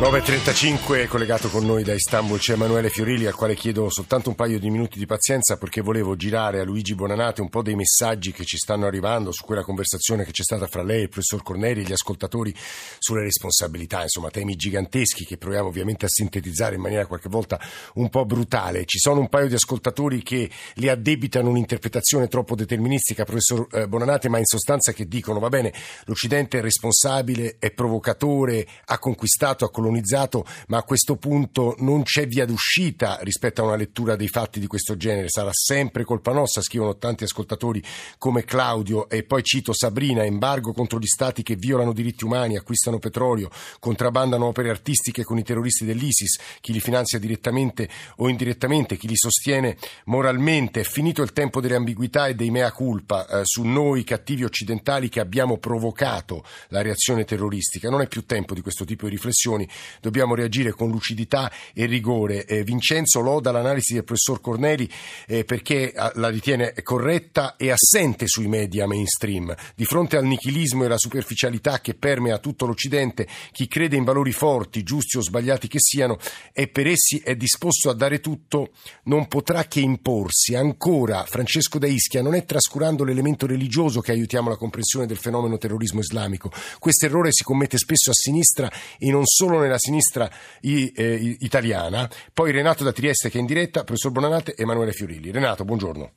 9.35 0.00 1.06
collegato 1.08 1.50
con 1.50 1.66
noi 1.66 1.84
da 1.84 1.92
Istanbul 1.92 2.38
c'è 2.38 2.54
Emanuele 2.54 2.88
Fiorilli 2.88 3.26
al 3.26 3.34
quale 3.34 3.54
chiedo 3.54 3.90
soltanto 3.90 4.30
un 4.30 4.34
paio 4.34 4.58
di 4.58 4.70
minuti 4.70 4.98
di 4.98 5.04
pazienza 5.04 5.58
perché 5.58 5.82
volevo 5.82 6.16
girare 6.16 6.58
a 6.58 6.64
Luigi 6.64 6.94
Bonanate 6.94 7.42
un 7.42 7.50
po' 7.50 7.60
dei 7.60 7.74
messaggi 7.74 8.32
che 8.32 8.46
ci 8.46 8.56
stanno 8.56 8.86
arrivando 8.86 9.30
su 9.30 9.44
quella 9.44 9.62
conversazione 9.62 10.24
che 10.24 10.30
c'è 10.30 10.42
stata 10.42 10.66
fra 10.68 10.82
lei, 10.82 11.02
il 11.02 11.10
professor 11.10 11.42
Corneri 11.42 11.82
e 11.82 11.84
gli 11.84 11.92
ascoltatori 11.92 12.54
sulle 12.98 13.20
responsabilità, 13.20 14.00
insomma 14.00 14.30
temi 14.30 14.56
giganteschi 14.56 15.26
che 15.26 15.36
proviamo 15.36 15.68
ovviamente 15.68 16.06
a 16.06 16.08
sintetizzare 16.08 16.76
in 16.76 16.80
maniera 16.80 17.04
qualche 17.04 17.28
volta 17.28 17.60
un 17.96 18.08
po' 18.08 18.24
brutale. 18.24 18.86
Ci 18.86 18.98
sono 18.98 19.20
un 19.20 19.28
paio 19.28 19.48
di 19.48 19.54
ascoltatori 19.54 20.22
che 20.22 20.48
li 20.76 20.88
addebitano 20.88 21.50
un'interpretazione 21.50 22.26
troppo 22.28 22.54
deterministica, 22.54 23.24
professor 23.24 23.66
eh, 23.72 23.86
Bonanate, 23.86 24.30
ma 24.30 24.38
in 24.38 24.46
sostanza 24.46 24.92
che 24.92 25.06
dicono 25.06 25.40
va 25.40 25.50
bene, 25.50 25.74
l'Occidente 26.06 26.56
è 26.56 26.62
responsabile, 26.62 27.56
è 27.58 27.70
provocatore, 27.70 28.66
ha 28.86 28.98
conquistato, 28.98 29.66
ha 29.66 29.70
colonizzato 29.70 29.88
colonizzato, 29.90 30.46
ma 30.68 30.78
a 30.78 30.82
questo 30.82 31.16
punto 31.16 31.74
non 31.78 32.04
c'è 32.04 32.26
via 32.26 32.46
d'uscita 32.46 33.18
rispetto 33.22 33.62
a 33.62 33.66
una 33.66 33.76
lettura 33.76 34.16
dei 34.16 34.28
fatti 34.28 34.60
di 34.60 34.66
questo 34.66 34.96
genere. 34.96 35.28
Sarà 35.28 35.50
sempre 35.52 36.04
colpa 36.04 36.32
nostra, 36.32 36.62
scrivono 36.62 36.96
tanti 36.96 37.24
ascoltatori 37.24 37.82
come 38.16 38.44
Claudio. 38.44 39.08
E 39.08 39.24
poi 39.24 39.42
cito 39.42 39.72
Sabrina, 39.72 40.24
embargo 40.24 40.72
contro 40.72 40.98
gli 40.98 41.06
stati 41.06 41.42
che 41.42 41.56
violano 41.56 41.92
diritti 41.92 42.24
umani, 42.24 42.56
acquistano 42.56 42.98
petrolio, 42.98 43.50
contrabbandano 43.80 44.46
opere 44.46 44.70
artistiche 44.70 45.24
con 45.24 45.38
i 45.38 45.42
terroristi 45.42 45.84
dell'ISIS, 45.84 46.38
chi 46.60 46.72
li 46.72 46.80
finanzia 46.80 47.18
direttamente 47.18 47.88
o 48.16 48.28
indirettamente, 48.28 48.96
chi 48.96 49.08
li 49.08 49.16
sostiene 49.16 49.76
moralmente. 50.04 50.80
È 50.80 50.84
finito 50.84 51.22
il 51.22 51.32
tempo 51.32 51.60
delle 51.60 51.74
ambiguità 51.76 52.28
e 52.28 52.34
dei 52.34 52.50
mea 52.50 52.70
culpa 52.72 53.26
eh, 53.26 53.40
su 53.44 53.64
noi 53.64 54.04
cattivi 54.04 54.44
occidentali 54.44 55.08
che 55.08 55.20
abbiamo 55.20 55.58
provocato 55.58 56.44
la 56.68 56.82
reazione 56.82 57.24
terroristica. 57.24 57.90
Non 57.90 58.00
è 58.00 58.06
più 58.06 58.24
tempo 58.24 58.54
di 58.54 58.60
questo 58.60 58.84
tipo 58.84 59.06
di 59.06 59.10
riflessioni 59.10 59.68
dobbiamo 60.00 60.34
reagire 60.34 60.72
con 60.72 60.90
lucidità 60.90 61.50
e 61.74 61.86
rigore. 61.86 62.44
Eh, 62.44 62.64
Vincenzo 62.64 63.20
loda 63.20 63.50
l'analisi 63.50 63.94
del 63.94 64.04
professor 64.04 64.40
Corneri 64.40 64.88
eh, 65.26 65.44
perché 65.44 65.92
ah, 65.94 66.12
la 66.16 66.28
ritiene 66.28 66.74
corretta 66.82 67.56
e 67.56 67.70
assente 67.70 68.26
sui 68.26 68.48
media 68.48 68.86
mainstream. 68.86 69.54
Di 69.74 69.84
fronte 69.84 70.16
al 70.16 70.24
nichilismo 70.24 70.82
e 70.82 70.86
alla 70.86 70.98
superficialità 70.98 71.80
che 71.80 71.94
permea 71.94 72.38
tutto 72.38 72.66
l'Occidente, 72.66 73.26
chi 73.52 73.68
crede 73.68 73.96
in 73.96 74.04
valori 74.04 74.32
forti, 74.32 74.82
giusti 74.82 75.16
o 75.16 75.20
sbagliati 75.20 75.68
che 75.68 75.78
siano, 75.80 76.18
e 76.52 76.68
per 76.68 76.86
essi 76.86 77.18
è 77.24 77.36
disposto 77.36 77.90
a 77.90 77.94
dare 77.94 78.20
tutto, 78.20 78.70
non 79.04 79.28
potrà 79.28 79.64
che 79.64 79.80
imporsi. 79.80 80.54
Ancora, 80.54 81.24
Francesco 81.24 81.78
da 81.78 81.86
Ischia, 81.86 82.22
non 82.22 82.34
è 82.34 82.44
trascurando 82.44 83.04
l'elemento 83.04 83.46
religioso 83.46 84.00
che 84.00 84.12
aiutiamo 84.12 84.48
la 84.48 84.56
comprensione 84.56 85.06
del 85.06 85.16
fenomeno 85.16 85.58
terrorismo 85.58 86.00
islamico. 86.00 86.50
Questo 86.78 87.06
errore 87.06 87.32
si 87.32 87.42
commette 87.42 87.78
spesso 87.78 88.10
a 88.10 88.14
sinistra 88.14 88.70
e 88.98 89.10
non 89.10 89.24
solo 89.24 89.59
nella 89.60 89.78
sinistra 89.78 90.28
eh, 90.60 91.36
italiana. 91.40 92.08
Poi 92.32 92.52
Renato 92.52 92.84
da 92.84 92.92
Trieste 92.92 93.30
che 93.30 93.38
è 93.38 93.40
in 93.40 93.46
diretta, 93.46 93.84
professor 93.84 94.12
Bonanate 94.12 94.54
e 94.54 94.62
Emanuele 94.62 94.92
Fiorilli. 94.92 95.30
Renato, 95.30 95.64
buongiorno. 95.64 96.10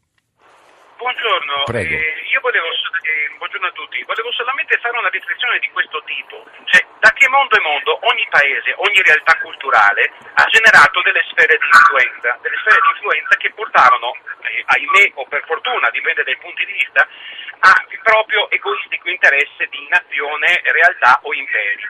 Buongiorno. 0.98 1.64
Prego. 1.66 1.96
Eh, 1.96 2.24
io 2.32 2.40
volevo, 2.40 2.68
eh, 2.68 3.28
buongiorno 3.38 3.68
a 3.68 3.76
tutti. 3.76 4.04
Volevo 4.08 4.32
solamente 4.32 4.80
fare 4.80 4.98
una 4.98 5.10
riflessione 5.10 5.60
di 5.60 5.70
questo 5.76 6.02
tipo. 6.08 6.48
Cioè, 6.72 6.80
da 7.04 7.12
che 7.12 7.28
mondo 7.28 7.56
è 7.56 7.62
mondo, 7.62 8.00
ogni 8.08 8.26
paese, 8.32 8.72
ogni 8.80 9.02
realtà 9.04 9.36
culturale 9.44 10.08
ha 10.40 10.46
generato 10.48 11.04
delle 11.04 11.20
sfere 11.28 11.60
di 11.60 11.68
influenza, 11.68 12.40
delle 12.40 12.56
sfere 12.64 12.80
di 12.80 12.92
influenza 12.96 13.36
che 13.36 13.52
portarono, 13.52 14.16
eh, 14.48 14.64
ahimè 14.64 15.12
o 15.20 15.28
per 15.28 15.44
fortuna, 15.44 15.92
dipende 15.92 16.24
dai 16.24 16.40
punti 16.40 16.64
di 16.64 16.72
vista, 16.72 17.04
a 17.68 17.74
proprio 18.04 18.50
egoistico 18.52 19.10
interesse 19.10 19.68
di 19.72 19.88
nazione, 19.90 20.62
realtà 20.64 21.20
o 21.24 21.34
imperi. 21.34 21.84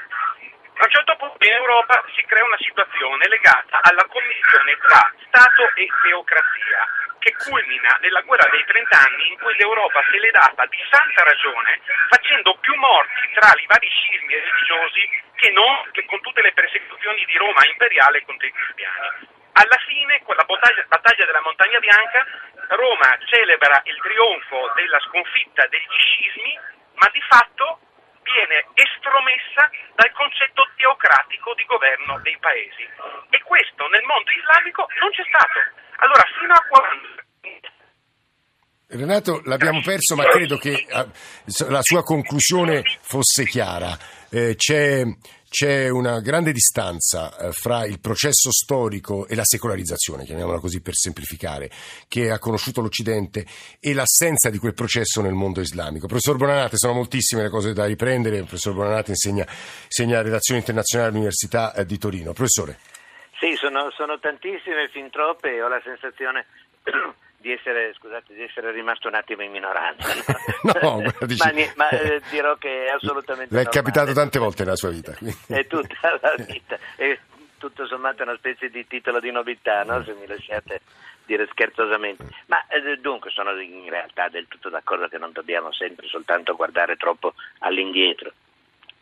A 0.75 0.83
un 0.85 0.89
certo 0.89 1.15
punto 1.17 1.45
in 1.45 1.53
Europa 1.53 2.03
si 2.15 2.23
crea 2.25 2.43
una 2.43 2.57
situazione 2.57 3.27
legata 3.27 3.79
alla 3.81 4.05
commissione 4.09 4.75
tra 4.81 5.13
Stato 5.27 5.69
e 5.75 5.87
teocrazia, 6.01 6.81
che 7.19 7.35
culmina 7.37 7.97
nella 8.01 8.21
guerra 8.21 8.49
dei 8.49 8.65
30 8.65 8.97
anni 8.97 9.27
in 9.29 9.37
cui 9.37 9.55
l'Europa 9.55 10.01
se 10.09 10.17
l'è 10.17 10.31
data 10.31 10.65
di 10.65 10.77
santa 10.89 11.23
ragione 11.23 11.79
facendo 12.09 12.57
più 12.57 12.73
morti 12.75 13.29
tra 13.37 13.53
i 13.55 13.65
vari 13.65 13.87
scismi 13.87 14.33
religiosi 14.33 15.23
che 15.35 15.49
non 15.51 15.91
che 15.91 16.05
con 16.05 16.19
tutte 16.21 16.41
le 16.41 16.53
persecuzioni 16.53 17.23
di 17.25 17.37
Roma 17.37 17.65
imperiale 17.69 18.25
contro 18.25 18.47
i 18.47 18.51
cristiani. 18.51 19.29
Alla 19.53 19.77
fine, 19.85 20.21
con 20.23 20.35
la 20.35 20.43
battaglia 20.43 21.25
della 21.25 21.41
Montagna 21.41 21.77
Bianca, 21.77 22.25
Roma 22.69 23.17
celebra 23.25 23.79
il 23.85 23.97
trionfo 24.01 24.73
della 24.75 24.99
sconfitta 25.01 25.67
degli 25.67 25.97
scismi, 26.01 26.59
ma 26.95 27.07
di 27.13 27.21
fatto 27.29 27.79
viene 28.23 28.65
estromessa 28.73 29.69
dal 29.95 30.11
concetto 30.11 30.63
teocratico 30.75 31.53
di 31.53 31.65
governo 31.65 32.19
dei 32.23 32.37
paesi. 32.39 32.83
E 33.29 33.37
questo 33.43 33.87
nel 33.87 34.03
mondo 34.03 34.31
islamico 34.31 34.87
non 34.99 35.11
c'è 35.11 35.23
stato. 35.27 35.59
Allora, 36.01 36.23
fino 36.39 36.53
a 36.53 36.63
quando 36.67 37.13
Renato, 38.93 39.41
l'abbiamo 39.45 39.81
perso, 39.81 40.15
ma 40.15 40.25
credo 40.25 40.57
che 40.57 40.85
ah, 40.91 41.07
la 41.69 41.81
sua 41.81 42.03
conclusione 42.03 42.83
fosse 43.01 43.45
chiara. 43.45 43.97
Eh, 44.29 44.55
c'è 44.55 45.01
c'è 45.53 45.87
una 45.87 46.19
grande 46.19 46.51
distanza 46.51 47.37
eh, 47.37 47.51
fra 47.51 47.85
il 47.85 47.99
processo 47.99 48.51
storico 48.51 49.27
e 49.27 49.35
la 49.35 49.43
secolarizzazione, 49.43 50.23
chiamiamola 50.23 50.57
così 50.57 50.81
per 50.81 50.95
semplificare, 50.95 51.69
che 52.07 52.31
ha 52.31 52.39
conosciuto 52.39 52.81
l'Occidente 52.81 53.45
e 53.79 53.93
l'assenza 53.93 54.49
di 54.49 54.57
quel 54.57 54.73
processo 54.73 55.21
nel 55.21 55.33
mondo 55.33 55.61
islamico. 55.61 56.07
Professor 56.07 56.37
Bonanate, 56.37 56.77
sono 56.77 56.93
moltissime 56.93 57.43
le 57.43 57.49
cose 57.49 57.71
da 57.71 57.85
riprendere. 57.85 58.37
Il 58.37 58.45
professor 58.45 58.73
Bonanate 58.73 59.11
insegna, 59.11 59.45
insegna 59.83 60.23
relazioni 60.23 60.59
internazionali 60.59 61.11
all'Università 61.11 61.75
eh, 61.75 61.85
di 61.85 61.99
Torino. 61.99 62.33
Professore. 62.33 62.79
Sì, 63.39 63.53
sono, 63.53 63.91
sono 63.91 64.17
tantissime, 64.17 64.89
fin 64.91 65.11
troppe, 65.11 65.61
ho 65.61 65.67
la 65.67 65.81
sensazione 65.83 66.47
di 67.43 67.51
essere, 67.51 67.93
scusate, 67.93 68.33
di 68.33 68.41
essere 68.41 68.71
rimasto 68.71 69.09
un 69.09 69.15
attimo 69.15 69.43
in 69.43 69.51
minoranza. 69.51 70.07
no, 70.81 71.03
dici... 71.27 71.43
ma, 71.43 71.51
ma 71.75 71.89
eh, 71.89 72.21
dirò 72.31 72.55
che 72.55 72.85
è 72.85 72.89
assolutamente 72.89 73.53
Le 73.53 73.63
è 73.63 73.65
capitato 73.65 74.13
tante 74.13 74.39
volte 74.39 74.63
nella 74.63 74.77
sua 74.77 74.89
vita. 74.89 75.13
è 75.47 75.67
tutta 75.67 76.17
la 76.21 76.35
vita. 76.37 76.79
È 76.95 77.19
tutto 77.57 77.85
sommato 77.85 78.23
una 78.23 78.37
specie 78.37 78.69
di 78.69 78.87
titolo 78.87 79.19
di 79.19 79.29
novità, 79.29 79.83
no? 79.83 80.01
se 80.03 80.13
mi 80.13 80.25
lasciate 80.25 80.79
dire 81.25 81.45
scherzosamente. 81.51 82.23
Ma 82.45 82.65
eh, 82.67 82.97
dunque 83.01 83.29
sono 83.29 83.59
in 83.59 83.89
realtà 83.89 84.29
del 84.29 84.47
tutto 84.47 84.69
d'accordo 84.69 85.09
che 85.09 85.17
non 85.17 85.33
dobbiamo 85.33 85.73
sempre 85.73 86.07
soltanto 86.07 86.55
guardare 86.55 86.95
troppo 86.95 87.33
all'indietro. 87.59 88.31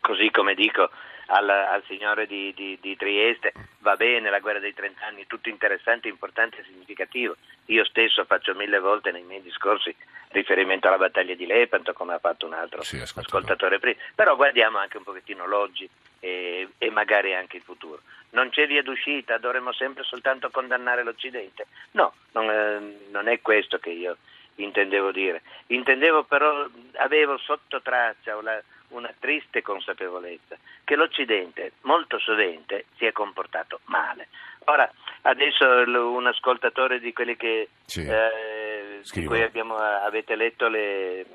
Così 0.00 0.32
come 0.32 0.54
dico 0.54 0.90
al, 1.32 1.48
al 1.48 1.82
signore 1.86 2.26
di, 2.26 2.52
di, 2.54 2.78
di, 2.80 2.96
Trieste, 2.96 3.52
va 3.78 3.96
bene 3.96 4.28
la 4.28 4.40
guerra 4.40 4.58
dei 4.58 4.74
trent'anni, 4.74 5.26
tutto 5.26 5.48
interessante, 5.48 6.08
importante 6.08 6.58
e 6.60 6.64
significativo. 6.64 7.36
Io 7.66 7.84
stesso 7.84 8.24
faccio 8.24 8.54
mille 8.54 8.78
volte 8.78 9.10
nei 9.12 9.22
miei 9.22 9.40
discorsi 9.42 9.94
riferimento 10.28 10.88
alla 10.88 10.98
battaglia 10.98 11.34
di 11.34 11.46
Lepanto, 11.46 11.94
come 11.94 12.14
ha 12.14 12.18
fatto 12.18 12.46
un 12.46 12.52
altro 12.52 12.82
sì, 12.82 12.98
ascoltatore 12.98 13.78
prima. 13.78 13.98
Però 14.14 14.36
guardiamo 14.36 14.78
anche 14.78 14.98
un 14.98 15.04
pochettino 15.04 15.46
l'oggi 15.46 15.88
e, 16.20 16.68
e 16.76 16.90
magari 16.90 17.34
anche 17.34 17.56
il 17.56 17.62
futuro. 17.62 18.02
Non 18.30 18.50
c'è 18.50 18.66
via 18.66 18.82
d'uscita, 18.82 19.38
dovremmo 19.38 19.72
sempre 19.72 20.04
soltanto 20.04 20.50
condannare 20.50 21.02
l'Occidente? 21.02 21.66
No, 21.92 22.12
non, 22.32 22.50
eh, 22.50 23.08
non 23.10 23.28
è 23.28 23.40
questo 23.40 23.78
che 23.78 23.90
io 23.90 24.16
intendevo 24.56 25.12
dire. 25.12 25.42
Intendevo 25.68 26.24
però, 26.24 26.66
avevo 26.96 27.38
sotto 27.38 27.80
traccia 27.80 28.40
la, 28.42 28.62
una 28.92 29.12
triste 29.18 29.62
consapevolezza 29.62 30.56
che 30.84 30.96
l'Occidente 30.96 31.72
molto 31.82 32.18
sovente 32.18 32.86
si 32.96 33.04
è 33.04 33.12
comportato 33.12 33.80
male. 33.86 34.28
Ora, 34.64 34.90
adesso 35.22 35.64
un 35.66 36.26
ascoltatore 36.26 37.00
di 37.00 37.12
quelli 37.12 37.36
che 37.36 37.68
sì. 37.84 38.06
eh, 38.06 39.02
di 39.12 39.24
cui 39.24 39.42
abbiamo, 39.42 39.76
avete 39.76 40.36
letto 40.36 40.68
le, 40.68 41.26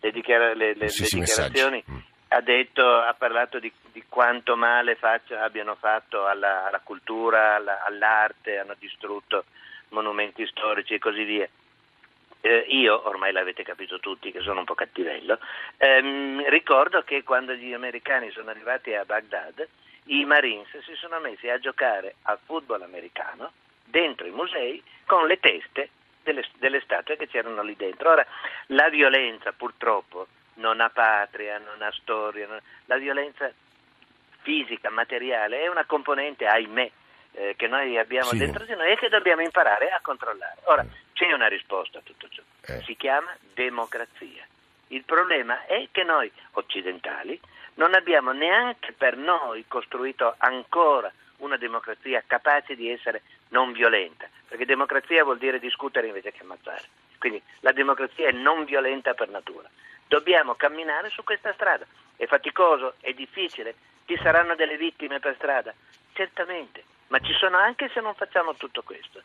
le, 0.00 0.10
dichiara, 0.10 0.54
le, 0.54 0.74
le, 0.74 0.88
sì, 0.88 1.18
dichiarazioni 1.18 1.82
mm. 1.90 1.96
ha, 2.28 2.40
detto, 2.40 2.86
ha 2.86 3.14
parlato 3.14 3.58
di, 3.58 3.72
di 3.92 4.04
quanto 4.08 4.56
male 4.56 4.96
faccia, 4.96 5.42
abbiano 5.42 5.74
fatto 5.76 6.26
alla, 6.26 6.66
alla 6.66 6.80
cultura, 6.82 7.54
alla, 7.54 7.82
all'arte, 7.84 8.58
hanno 8.58 8.74
distrutto 8.78 9.44
monumenti 9.90 10.46
storici 10.46 10.94
e 10.94 10.98
così 10.98 11.24
via 11.24 11.48
eh, 12.40 12.64
io, 12.68 13.06
ormai 13.08 13.32
l'avete 13.32 13.62
capito 13.62 13.98
tutti 13.98 14.30
che 14.30 14.40
sono 14.40 14.60
un 14.60 14.64
po' 14.64 14.74
cattivello, 14.74 15.38
ehm, 15.76 16.48
ricordo 16.48 17.02
che 17.02 17.22
quando 17.22 17.54
gli 17.54 17.72
americani 17.72 18.30
sono 18.30 18.50
arrivati 18.50 18.94
a 18.94 19.04
Baghdad, 19.04 19.66
i 20.04 20.24
Marines 20.24 20.68
si 20.84 20.94
sono 20.94 21.18
messi 21.20 21.48
a 21.48 21.58
giocare 21.58 22.16
al 22.22 22.38
football 22.44 22.82
americano 22.82 23.52
dentro 23.84 24.26
i 24.26 24.30
musei 24.30 24.82
con 25.04 25.26
le 25.26 25.40
teste 25.40 25.90
delle, 26.22 26.44
delle 26.58 26.80
statue 26.80 27.16
che 27.16 27.28
c'erano 27.28 27.62
lì 27.62 27.74
dentro. 27.76 28.10
Ora, 28.10 28.26
la 28.66 28.88
violenza 28.88 29.52
purtroppo 29.52 30.26
non 30.54 30.80
ha 30.80 30.90
patria, 30.90 31.58
non 31.58 31.82
ha 31.82 31.90
storia, 31.92 32.46
non... 32.46 32.60
la 32.86 32.96
violenza 32.96 33.50
fisica, 34.42 34.90
materiale 34.90 35.62
è 35.62 35.68
una 35.68 35.84
componente, 35.84 36.46
ahimè, 36.46 36.90
eh, 37.32 37.54
che 37.56 37.66
noi 37.66 37.98
abbiamo 37.98 38.30
sì. 38.30 38.38
dentro 38.38 38.64
di 38.64 38.74
noi 38.74 38.92
e 38.92 38.96
che 38.96 39.08
dobbiamo 39.08 39.42
imparare 39.42 39.90
a 39.90 40.00
controllare. 40.00 40.60
Ora, 40.64 40.84
c'è 41.16 41.32
una 41.32 41.48
risposta 41.48 41.98
a 41.98 42.02
tutto 42.02 42.28
ciò, 42.28 42.42
eh. 42.66 42.82
si 42.82 42.94
chiama 42.94 43.34
democrazia. 43.54 44.46
Il 44.88 45.02
problema 45.02 45.64
è 45.64 45.88
che 45.90 46.04
noi 46.04 46.30
occidentali 46.52 47.40
non 47.74 47.94
abbiamo 47.94 48.32
neanche 48.32 48.92
per 48.92 49.16
noi 49.16 49.64
costruito 49.66 50.34
ancora 50.36 51.10
una 51.38 51.56
democrazia 51.56 52.22
capace 52.26 52.76
di 52.76 52.90
essere 52.90 53.22
non 53.48 53.72
violenta, 53.72 54.28
perché 54.46 54.66
democrazia 54.66 55.24
vuol 55.24 55.38
dire 55.38 55.58
discutere 55.58 56.06
invece 56.06 56.32
che 56.32 56.42
ammazzare. 56.42 56.84
Quindi 57.18 57.42
la 57.60 57.72
democrazia 57.72 58.28
è 58.28 58.32
non 58.32 58.64
violenta 58.66 59.14
per 59.14 59.30
natura. 59.30 59.70
Dobbiamo 60.06 60.54
camminare 60.54 61.08
su 61.08 61.24
questa 61.24 61.54
strada. 61.54 61.86
È 62.14 62.26
faticoso, 62.26 62.94
è 63.00 63.14
difficile, 63.14 63.74
ci 64.04 64.18
saranno 64.22 64.54
delle 64.54 64.76
vittime 64.76 65.18
per 65.18 65.34
strada, 65.36 65.74
certamente, 66.12 66.84
ma 67.08 67.18
ci 67.20 67.32
sono 67.32 67.56
anche 67.56 67.88
se 67.88 68.00
non 68.00 68.14
facciamo 68.14 68.54
tutto 68.54 68.82
questo. 68.82 69.22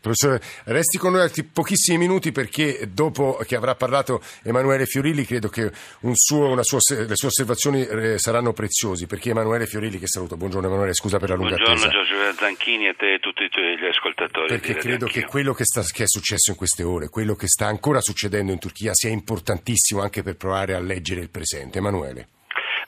Professore, 0.00 0.40
resti 0.64 0.98
con 0.98 1.12
noi 1.12 1.20
altri 1.20 1.44
pochissimi 1.44 1.96
minuti 1.96 2.32
perché 2.32 2.88
dopo 2.92 3.38
che 3.46 3.54
avrà 3.54 3.76
parlato 3.76 4.20
Emanuele 4.42 4.86
Fiorilli 4.86 5.24
credo 5.24 5.48
che 5.48 5.70
suo, 6.14 6.60
sua, 6.64 6.78
le 7.06 7.14
sue 7.14 7.28
osservazioni 7.28 7.86
eh, 7.86 8.18
saranno 8.18 8.52
preziosi 8.52 9.06
perché 9.06 9.30
Emanuele 9.30 9.66
Fiorilli, 9.66 10.00
che 10.00 10.08
saluto, 10.08 10.36
buongiorno 10.36 10.66
Emanuele, 10.66 10.94
scusa 10.94 11.18
per 11.18 11.28
la 11.28 11.36
lunga 11.36 11.54
buongiorno, 11.54 11.74
attesa. 11.74 11.90
Buongiorno 11.90 12.24
Giorgio 12.24 12.38
Zanchini 12.40 12.88
a 12.88 12.94
te 12.94 13.14
e 13.14 13.18
tutti 13.20 13.44
gli 13.44 13.86
ascoltatori. 13.86 14.46
Perché 14.48 14.74
credo 14.74 15.06
che 15.06 15.24
quello 15.26 15.52
che, 15.52 15.64
sta, 15.64 15.82
che, 15.82 16.02
è 16.02 16.08
successo 16.08 16.50
in 16.50 16.56
queste 16.56 16.82
ore, 16.82 17.08
quello 17.08 17.36
che 17.36 17.46
sta 17.46 17.66
ancora 17.66 18.00
succedendo 18.00 18.50
in 18.50 18.58
Turchia 18.58 18.94
sia 18.94 19.10
importantissimo 19.10 20.02
anche 20.02 20.24
per 20.24 20.36
provare 20.36 20.74
a 20.74 20.80
leggere 20.80 21.20
il 21.20 21.30
presente. 21.30 21.78
Emanuele. 21.78 22.26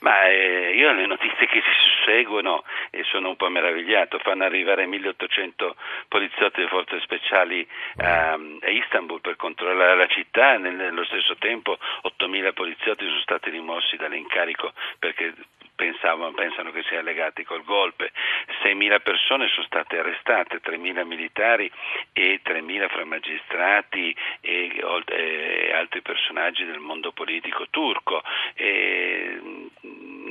Ma 0.01 0.27
eh, 0.27 0.75
io 0.75 0.91
le 0.91 1.07
notizie 1.07 1.47
che 1.47 1.61
si 1.63 1.84
seguono 2.05 2.63
e 2.91 3.03
sono 3.03 3.29
un 3.29 3.35
po' 3.35 3.49
meravigliato, 3.49 4.19
fanno 4.19 4.45
arrivare 4.45 4.85
1800 4.85 5.75
poliziotti 6.07 6.61
e 6.61 6.67
forze 6.67 7.01
speciali 7.01 7.67
a, 7.97 8.33
ehm, 8.33 8.59
a 8.61 8.69
Istanbul 8.69 9.19
per 9.19 9.35
controllare 9.35 9.95
la 9.95 10.07
città, 10.07 10.57
nello 10.57 11.03
stesso 11.05 11.35
tempo 11.37 11.77
8000 12.03 12.53
poliziotti 12.53 13.05
sono 13.05 13.19
stati 13.19 13.49
rimossi 13.49 13.97
dall'incarico 13.97 14.71
perché 14.99 15.33
pensavano, 15.75 16.31
pensano 16.31 16.71
che 16.71 16.83
siano 16.83 17.03
legati 17.03 17.43
col 17.43 17.63
golpe. 17.63 18.11
6.000 18.63 19.01
persone 19.01 19.47
sono 19.49 19.65
state 19.65 19.99
arrestate, 19.99 20.61
3.000 20.61 21.05
militari 21.05 21.69
e 22.13 22.41
3.000 22.43 22.89
fra 22.89 23.05
magistrati 23.05 24.15
e, 24.39 24.81
e, 25.05 25.71
altri 25.73 26.01
personaggi 26.01 26.65
del 26.65 26.79
mondo 26.79 27.11
politico 27.11 27.65
turco. 27.69 28.23
E, 28.55 29.39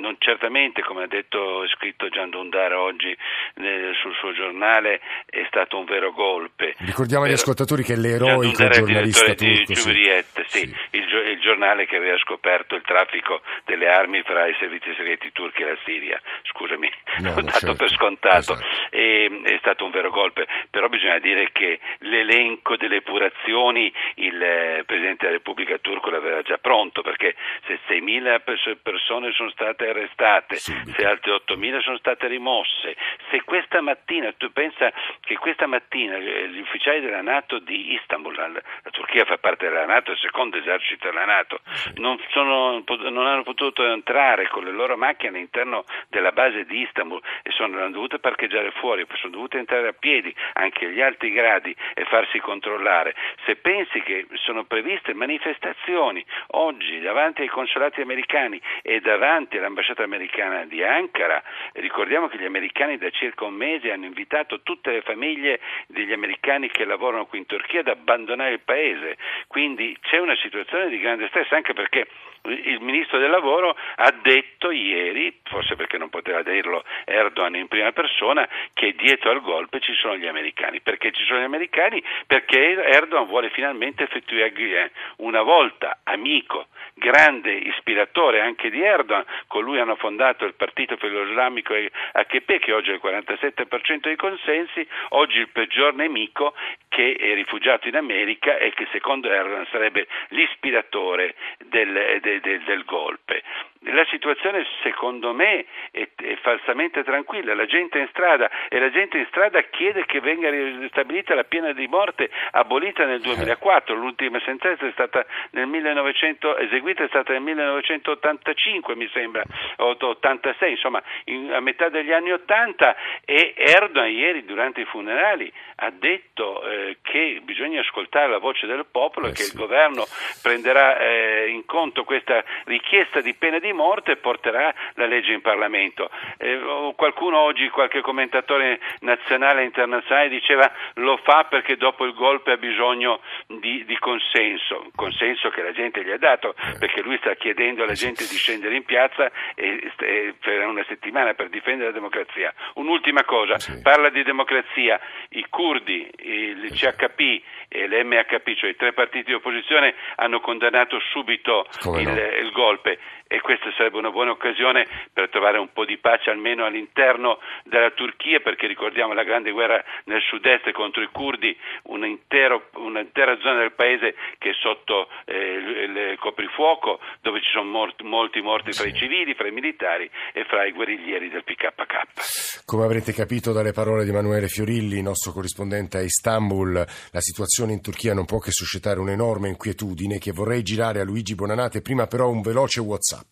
non 0.04 0.16
certamente, 0.18 0.82
come 0.82 1.04
ha 1.04 1.06
detto 1.06 1.64
e 1.64 1.68
scritto 1.68 2.08
Gian 2.10 2.28
Dundar 2.28 2.74
oggi 2.74 3.16
nel, 3.54 3.94
sul 3.96 4.14
suo 4.14 4.32
giornale, 4.34 5.00
è 5.24 5.44
stato 5.48 5.78
un 5.78 5.86
vero 5.86 6.12
golpe. 6.12 6.74
Ricordiamo 6.78 7.24
agli 7.24 7.32
ascoltatori 7.32 7.82
che 7.82 7.96
l'eroico 7.96 8.68
giornalista 8.68 9.34
turco, 9.34 9.44
di 9.44 9.64
Giuriette, 9.74 10.44
sì, 10.48 10.58
sì. 10.58 10.76
Il, 10.90 11.08
il, 11.32 11.40
giornale 11.40 11.86
che 11.86 11.96
aveva 11.96 12.18
scoperto 12.18 12.74
il 12.74 12.82
traffico 12.82 13.40
delle 13.64 13.88
armi 13.88 14.22
fra 14.22 14.46
i 14.46 14.54
servizi 14.58 14.92
segreti 14.94 15.32
turchi 15.32 15.62
e 15.62 15.66
la 15.66 15.78
Siria. 15.84 16.20
Scusami, 16.44 16.90
no, 17.20 17.32
l'ho 17.34 17.42
dato 17.42 17.58
certo. 17.58 17.74
per 17.74 17.90
scontato. 17.90 18.52
Esatto. 18.52 18.66
E, 18.90 19.40
è 19.44 19.56
stato 19.60 19.84
un 19.84 19.90
vero 19.90 20.10
golpe, 20.10 20.46
però 20.70 20.88
bisogna 20.88 21.18
dire 21.18 21.50
che 21.52 21.80
l'elenco 22.00 22.76
delle 22.76 22.96
epurazioni 22.96 23.92
il 24.16 24.42
eh, 24.42 24.82
Presidente 24.84 25.24
della 25.24 25.38
Repubblica 25.38 25.78
turco 25.78 26.10
l'aveva 26.10 26.42
già 26.42 26.58
pronto, 26.58 27.00
perché 27.00 27.34
se 27.66 27.78
6.000 27.88 28.78
persone 28.82 29.32
sono 29.32 29.50
state 29.50 29.86
arrestate, 29.94 30.56
Subito. 30.56 30.92
se 30.92 31.06
altre 31.06 31.32
8.000 31.32 31.80
sono 31.80 31.96
state 31.98 32.26
rimosse, 32.26 32.96
se 33.30 33.42
questa 33.44 33.80
mattina, 33.80 34.32
tu 34.32 34.52
pensa 34.52 34.92
che 35.20 35.36
questa 35.36 35.66
mattina 35.66 36.18
gli 36.18 36.60
ufficiali 36.60 37.00
della 37.00 37.22
Nato 37.22 37.58
di 37.60 37.94
Istanbul, 37.94 38.34
la, 38.34 38.48
la 38.48 38.90
Turchia 38.90 39.24
fa 39.24 39.38
parte 39.38 39.68
della 39.68 39.86
Nato, 39.86 40.10
il 40.10 40.18
secondo 40.18 40.56
esercito 40.56 41.08
della 41.08 41.24
Nato, 41.24 41.60
non, 41.96 42.18
sono, 42.30 42.82
non, 42.86 43.26
hanno 43.26 43.42
potuto 43.42 43.86
entrare 43.86 44.48
con 44.48 44.64
le 44.64 44.72
loro 44.72 44.96
macchine 44.96 45.36
all'interno 45.36 45.84
della 46.08 46.32
base 46.32 46.64
di 46.64 46.80
Istanbul 46.80 47.20
e 47.42 47.50
sono 47.52 47.88
dovute 47.90 48.18
parcheggiare 48.18 48.72
fuori, 48.72 49.06
sono 49.14 49.32
dovute 49.32 49.58
entrare 49.58 49.88
a 49.88 49.92
piedi 49.92 50.34
anche 50.54 50.86
agli 50.86 51.00
alti 51.00 51.30
gradi 51.30 51.74
e 51.94 52.04
farsi 52.04 52.38
controllare. 52.40 53.14
Se 53.44 53.56
pensi 53.56 54.00
che 54.02 54.26
sono 54.34 54.64
previste 54.64 55.14
manifestazioni 55.14 56.24
oggi 56.48 57.00
davanti 57.00 57.42
ai 57.42 57.48
consolati 57.48 58.00
americani 58.00 58.60
e 58.82 59.00
davanti 59.00 59.56
all'ambasciata 59.56 59.73
all'ambasciata 59.74 60.04
americana 60.04 60.64
di 60.64 60.82
Ankara. 60.82 61.42
Ricordiamo 61.72 62.28
che 62.28 62.38
gli 62.38 62.44
americani 62.44 62.96
da 62.96 63.10
circa 63.10 63.44
un 63.44 63.54
mese 63.54 63.90
hanno 63.90 64.06
invitato 64.06 64.62
tutte 64.62 64.92
le 64.92 65.02
famiglie 65.02 65.60
degli 65.88 66.12
americani 66.12 66.70
che 66.70 66.84
lavorano 66.84 67.26
qui 67.26 67.38
in 67.38 67.46
Turchia 67.46 67.80
ad 67.80 67.88
abbandonare 67.88 68.52
il 68.52 68.60
paese, 68.60 69.16
quindi 69.48 69.96
c'è 70.00 70.18
una 70.18 70.36
situazione 70.36 70.88
di 70.88 70.98
grande 70.98 71.26
stress 71.28 71.50
anche 71.50 71.74
perché 71.74 72.06
il 72.46 72.80
ministro 72.80 73.18
del 73.18 73.30
lavoro 73.30 73.74
ha 73.96 74.14
detto 74.22 74.70
ieri, 74.70 75.40
forse 75.54 75.76
perché 75.76 75.98
non 75.98 76.10
poteva 76.10 76.42
dirlo 76.42 76.82
Erdogan 77.04 77.54
in 77.54 77.68
prima 77.68 77.92
persona, 77.92 78.48
che 78.72 78.94
dietro 78.96 79.30
al 79.30 79.40
golpe 79.40 79.78
ci 79.78 79.94
sono 79.94 80.16
gli 80.16 80.26
americani. 80.26 80.80
Perché 80.80 81.12
ci 81.12 81.24
sono 81.24 81.38
gli 81.38 81.44
americani? 81.44 82.02
Perché 82.26 82.58
Erdogan 82.82 83.26
vuole 83.26 83.50
finalmente 83.50 84.02
effettuare 84.02 84.50
Guillen, 84.50 84.90
una 85.18 85.42
volta 85.42 86.00
amico, 86.02 86.66
grande 86.94 87.52
ispiratore 87.52 88.40
anche 88.40 88.68
di 88.68 88.82
Erdogan, 88.82 89.24
con 89.46 89.62
lui 89.62 89.78
hanno 89.78 89.94
fondato 89.94 90.44
il 90.44 90.54
partito 90.54 90.96
filoislamico 90.96 91.72
AKP 92.12 92.58
che 92.58 92.72
oggi 92.72 92.90
ha 92.90 92.94
il 92.94 93.00
47% 93.02 94.00
dei 94.00 94.16
consensi, 94.16 94.84
oggi 95.10 95.38
il 95.38 95.50
peggior 95.50 95.94
nemico 95.94 96.54
che 96.88 97.14
è 97.14 97.34
rifugiato 97.34 97.86
in 97.86 97.96
America 97.96 98.56
e 98.56 98.72
che 98.72 98.88
secondo 98.90 99.30
Erdogan 99.30 99.66
sarebbe 99.70 100.08
l'ispiratore 100.28 101.36
del, 101.58 102.18
del, 102.20 102.40
del, 102.40 102.62
del 102.62 102.84
golpe 102.84 103.42
la 103.84 104.04
situazione 104.10 104.64
secondo 104.82 105.32
me 105.32 105.66
è, 105.90 106.08
è, 106.14 106.36
falsamente 106.36 107.02
tranquilla, 107.02 107.54
la 107.54 107.66
gente 107.66 107.98
è 107.98 108.02
in 108.02 108.08
strada 108.08 108.50
e 108.68 108.78
la 108.78 108.90
gente 108.90 109.18
in 109.18 109.26
strada 109.26 109.60
chiede 109.62 110.06
che 110.06 110.20
venga 110.20 110.48
ristabilita 110.48 111.34
la 111.34 111.44
pena 111.44 111.72
di 111.72 111.86
morte 111.86 112.30
abolita 112.52 113.04
nel 113.04 113.20
2004, 113.20 113.94
l'ultima 113.94 114.40
sentenza 114.44 114.86
è 114.86 114.92
stata 114.92 115.24
nel 115.50 115.66
1900, 115.66 116.58
eseguita 116.58 117.04
è 117.04 117.08
stata 117.08 117.32
nel 117.32 117.42
1985 117.42 118.96
mi 118.96 119.08
sembra, 119.12 119.42
o 119.76 119.96
86, 119.98 120.70
insomma 120.70 121.02
in, 121.24 121.52
a 121.52 121.60
metà 121.60 121.88
degli 121.88 122.12
anni 122.12 122.32
80 122.32 122.96
e 123.24 123.54
Erdogan 123.56 124.10
ieri 124.10 124.44
durante 124.44 124.80
i 124.80 124.84
funerali 124.84 125.52
ha 125.76 125.90
detto 125.90 126.62
eh, 126.66 126.98
che 127.02 127.40
bisogna 127.42 127.80
ascoltare 127.80 128.28
la 128.28 128.38
voce 128.38 128.66
del 128.66 128.86
popolo 128.90 129.26
eh 129.26 129.30
e 129.30 129.32
che 129.32 129.42
il 129.42 129.54
governo 129.54 130.06
prenderà 130.42 130.98
eh, 130.98 131.48
in 131.48 131.64
conto 131.66 132.04
questa 132.04 132.42
richiesta 132.64 133.20
di 133.20 133.34
pena 133.34 133.58
di 133.58 133.72
morte 133.74 134.12
e 134.12 134.16
porterà 134.16 134.74
la 134.94 135.06
legge 135.06 135.32
in 135.32 135.42
Parlamento. 135.42 136.08
Eh, 136.38 136.92
qualcuno 136.96 137.38
oggi, 137.38 137.68
qualche 137.68 138.00
commentatore 138.00 138.80
nazionale 139.00 139.62
e 139.62 139.64
internazionale 139.64 140.28
diceva 140.28 140.70
lo 140.94 141.18
fa 141.18 141.44
perché 141.44 141.76
dopo 141.76 142.04
il 142.04 142.14
golpe 142.14 142.52
ha 142.52 142.56
bisogno 142.56 143.20
di, 143.46 143.84
di 143.84 143.98
consenso, 143.98 144.90
consenso 144.94 145.50
che 145.50 145.62
la 145.62 145.72
gente 145.72 146.02
gli 146.02 146.10
ha 146.10 146.18
dato, 146.18 146.54
perché 146.78 147.02
lui 147.02 147.18
sta 147.18 147.34
chiedendo 147.34 147.82
alla 147.82 147.92
gente 147.92 148.26
di 148.26 148.36
scendere 148.36 148.76
in 148.76 148.84
piazza 148.84 149.30
e, 149.54 149.92
e 149.98 150.34
per 150.40 150.66
una 150.66 150.84
settimana 150.88 151.34
per 151.34 151.48
difendere 151.48 151.90
la 151.90 151.94
democrazia. 151.94 152.52
Un'ultima 152.74 153.24
cosa, 153.24 153.56
parla 153.82 154.08
di 154.08 154.22
democrazia, 154.22 155.00
i 155.30 155.44
curdi, 155.48 156.08
il 156.18 156.70
CHP 156.72 157.42
e 157.68 157.88
l'MHP, 157.88 158.54
cioè 158.54 158.70
i 158.70 158.76
tre 158.76 158.92
partiti 158.92 159.26
di 159.26 159.34
opposizione, 159.34 159.94
hanno 160.16 160.40
condannato 160.40 161.00
subito 161.10 161.66
il, 161.96 162.08
no? 162.08 162.36
il 162.38 162.50
golpe 162.52 162.98
e 163.34 163.40
questa 163.40 163.72
sarebbe 163.76 163.98
una 163.98 164.12
buona 164.12 164.30
occasione 164.30 164.86
per 165.12 165.28
trovare 165.28 165.58
un 165.58 165.72
po' 165.72 165.84
di 165.84 165.98
pace 165.98 166.30
almeno 166.30 166.64
all'interno 166.64 167.40
della 167.64 167.90
Turchia 167.90 168.38
perché 168.38 168.68
ricordiamo 168.68 169.12
la 169.12 169.24
grande 169.24 169.50
guerra 169.50 169.82
nel 170.04 170.22
sud-est 170.22 170.70
contro 170.70 171.02
i 171.02 171.08
curdi, 171.10 171.56
un 171.84 172.06
intero, 172.06 172.68
un'intera 172.74 173.36
zona 173.40 173.58
del 173.58 173.72
paese 173.72 174.14
che 174.38 174.50
è 174.50 174.54
sotto 174.54 175.08
eh, 175.24 175.34
il 175.34 176.16
coprifuoco 176.20 177.00
dove 177.22 177.40
ci 177.40 177.50
sono 177.50 177.68
morti, 177.68 178.04
molti 178.04 178.40
morti 178.40 178.70
fra 178.70 178.86
i 178.86 178.94
civili, 178.94 179.34
fra 179.34 179.48
i 179.48 179.52
militari 179.52 180.08
e 180.32 180.44
fra 180.44 180.64
i 180.64 180.70
guerriglieri 180.70 181.28
del 181.28 181.42
PKK. 181.42 182.62
Come 182.64 182.84
avrete 182.84 183.12
capito 183.12 183.52
dalle 183.52 183.72
parole 183.72 184.04
di 184.04 184.10
Emanuele 184.10 184.46
Fiorilli, 184.46 185.02
nostro 185.02 185.32
corrispondente 185.32 185.98
a 185.98 186.02
Istanbul, 186.02 186.72
la 186.72 187.20
situazione 187.20 187.72
in 187.72 187.82
Turchia 187.82 188.14
non 188.14 188.26
può 188.26 188.38
che 188.38 188.52
suscitare 188.52 189.00
un'enorme 189.00 189.48
inquietudine 189.48 190.18
che 190.18 190.30
vorrei 190.30 190.62
girare 190.62 191.00
a 191.00 191.04
Luigi 191.04 191.34
Bonanate, 191.34 191.82
prima 191.82 192.06
però 192.06 192.28
un 192.28 192.40
veloce 192.40 192.80
WhatsApp. 192.80 193.23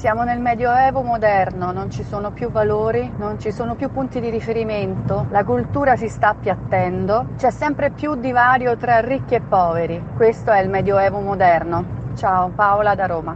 Siamo 0.00 0.24
nel 0.24 0.40
Medioevo 0.40 1.02
moderno, 1.02 1.72
non 1.72 1.90
ci 1.90 2.02
sono 2.04 2.30
più 2.30 2.50
valori, 2.50 3.12
non 3.18 3.38
ci 3.38 3.52
sono 3.52 3.74
più 3.74 3.90
punti 3.90 4.18
di 4.18 4.30
riferimento, 4.30 5.26
la 5.28 5.44
cultura 5.44 5.94
si 5.94 6.08
sta 6.08 6.28
appiattendo, 6.28 7.34
c'è 7.36 7.50
sempre 7.50 7.90
più 7.90 8.14
divario 8.14 8.78
tra 8.78 9.00
ricchi 9.00 9.34
e 9.34 9.42
poveri. 9.42 10.02
Questo 10.16 10.52
è 10.52 10.60
il 10.62 10.70
Medioevo 10.70 11.20
moderno. 11.20 12.14
Ciao, 12.16 12.48
Paola 12.48 12.94
da 12.94 13.04
Roma. 13.04 13.34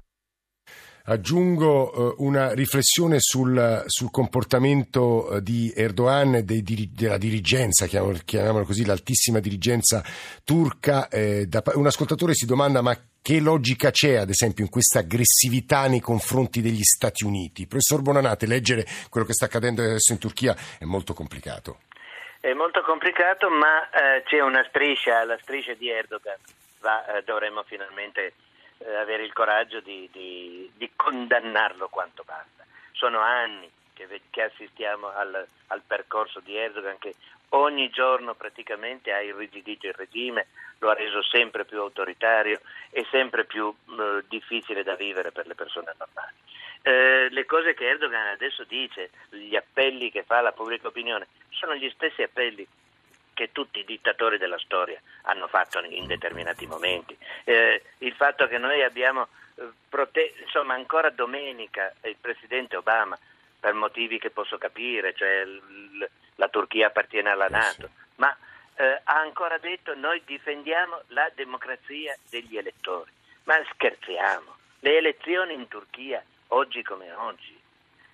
Aggiungo 1.06 1.92
eh, 1.92 2.14
una 2.20 2.54
riflessione 2.54 3.16
sul, 3.18 3.82
sul 3.84 4.10
comportamento 4.10 5.32
eh, 5.32 5.42
di 5.42 5.70
Erdogan 5.76 6.36
e 6.36 6.44
dei, 6.44 6.62
della 6.62 7.18
dirigenza, 7.18 7.84
chiamiamola 7.84 8.64
così, 8.64 8.86
l'altissima 8.86 9.38
dirigenza 9.38 10.02
turca. 10.44 11.08
Eh, 11.08 11.44
da, 11.46 11.62
un 11.74 11.84
ascoltatore 11.84 12.32
si 12.32 12.46
domanda 12.46 12.80
ma 12.80 12.96
che 13.20 13.38
logica 13.40 13.90
c'è, 13.90 14.14
ad 14.14 14.30
esempio, 14.30 14.64
in 14.64 14.70
questa 14.70 15.00
aggressività 15.00 15.86
nei 15.88 16.00
confronti 16.00 16.62
degli 16.62 16.82
Stati 16.82 17.24
Uniti? 17.24 17.66
Professor 17.66 18.00
Bonanate, 18.00 18.46
leggere 18.46 18.86
quello 19.10 19.26
che 19.26 19.34
sta 19.34 19.44
accadendo 19.44 19.82
adesso 19.82 20.12
in 20.12 20.18
Turchia 20.18 20.56
è 20.78 20.84
molto 20.84 21.12
complicato. 21.12 21.80
È 22.40 22.54
molto 22.54 22.80
complicato, 22.80 23.50
ma 23.50 23.90
eh, 23.90 24.22
c'è 24.22 24.40
una 24.40 24.64
striscia, 24.68 25.22
la 25.26 25.38
striscia 25.42 25.74
di 25.74 25.90
Erdogan. 25.90 26.38
Va, 26.80 27.04
eh, 27.18 27.22
dovremmo 27.24 27.62
finalmente 27.62 28.32
eh, 28.84 28.94
avere 28.94 29.24
il 29.24 29.32
coraggio 29.32 29.80
di, 29.80 30.08
di, 30.12 30.70
di, 30.76 30.90
condannarlo 30.94 31.88
quanto 31.88 32.22
basta. 32.24 32.64
Sono 32.92 33.20
anni 33.20 33.70
che, 33.92 34.06
che 34.30 34.42
assistiamo 34.42 35.08
al, 35.08 35.46
al, 35.68 35.82
percorso 35.86 36.40
di 36.40 36.56
Erdogan 36.56 36.98
che 36.98 37.14
ogni 37.50 37.88
giorno 37.90 38.34
praticamente 38.34 39.12
ha 39.12 39.20
irrigidito 39.20 39.86
il 39.86 39.94
regime, 39.94 40.48
lo 40.78 40.90
ha 40.90 40.94
reso 40.94 41.22
sempre 41.22 41.64
più 41.64 41.80
autoritario 41.80 42.60
e 42.90 43.06
sempre 43.10 43.44
più 43.44 43.68
eh, 43.68 44.24
difficile 44.28 44.82
da 44.82 44.94
vivere 44.94 45.32
per 45.32 45.46
le 45.46 45.54
persone 45.54 45.94
normali. 45.96 46.34
Eh, 46.82 47.28
le 47.30 47.46
cose 47.46 47.72
che 47.72 47.88
Erdogan 47.88 48.26
adesso 48.26 48.64
dice, 48.64 49.10
gli 49.30 49.56
appelli 49.56 50.10
che 50.10 50.24
fa 50.24 50.38
alla 50.38 50.52
pubblica 50.52 50.88
opinione, 50.88 51.28
sono 51.48 51.74
gli 51.74 51.88
stessi 51.90 52.22
appelli 52.22 52.66
che 53.34 53.52
tutti 53.52 53.80
i 53.80 53.84
dittatori 53.84 54.38
della 54.38 54.58
storia 54.58 55.00
hanno 55.22 55.48
fatto 55.48 55.82
in 55.84 56.06
determinati 56.06 56.66
momenti. 56.66 57.16
Eh, 57.44 57.82
il 57.98 58.14
fatto 58.14 58.46
che 58.46 58.58
noi 58.58 58.82
abbiamo, 58.82 59.28
eh, 59.56 59.64
prote- 59.88 60.34
insomma, 60.40 60.74
ancora 60.74 61.10
domenica 61.10 61.92
il 62.04 62.16
presidente 62.20 62.76
Obama, 62.76 63.18
per 63.60 63.74
motivi 63.74 64.18
che 64.18 64.30
posso 64.30 64.56
capire, 64.58 65.14
cioè 65.14 65.44
l- 65.44 66.08
la 66.36 66.48
Turchia 66.48 66.86
appartiene 66.88 67.30
alla 67.30 67.48
Nato, 67.48 67.90
ma 68.16 68.34
eh, 68.76 69.00
ha 69.04 69.18
ancora 69.20 69.58
detto 69.58 69.94
noi 69.94 70.22
difendiamo 70.24 71.02
la 71.08 71.30
democrazia 71.34 72.16
degli 72.28 72.56
elettori. 72.56 73.10
Ma 73.44 73.54
scherziamo, 73.72 74.56
le 74.80 74.96
elezioni 74.96 75.54
in 75.54 75.68
Turchia, 75.68 76.22
oggi 76.48 76.82
come 76.82 77.12
oggi, 77.12 77.58